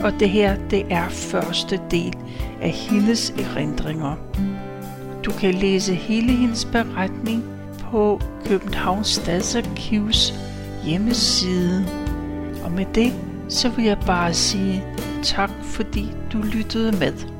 og 0.00 0.12
det 0.20 0.30
her, 0.30 0.68
det 0.70 0.86
er 0.90 1.08
første 1.08 1.80
del 1.90 2.14
af 2.62 2.70
hendes 2.70 3.30
erindringer. 3.30 4.16
Du 5.24 5.32
kan 5.32 5.54
læse 5.54 5.94
hele 5.94 6.32
hendes 6.32 6.64
beretning 6.64 7.44
på 7.78 8.20
Københavns 8.44 9.08
Stadsarkivs 9.08 10.34
hjemmeside. 10.84 11.86
Og 12.64 12.72
med 12.72 12.86
det, 12.94 13.12
så 13.48 13.68
vil 13.68 13.84
jeg 13.84 13.98
bare 14.06 14.34
sige 14.34 14.84
tak, 15.22 15.50
fordi 15.62 16.06
du 16.32 16.38
lyttede 16.42 16.92
med. 16.92 17.35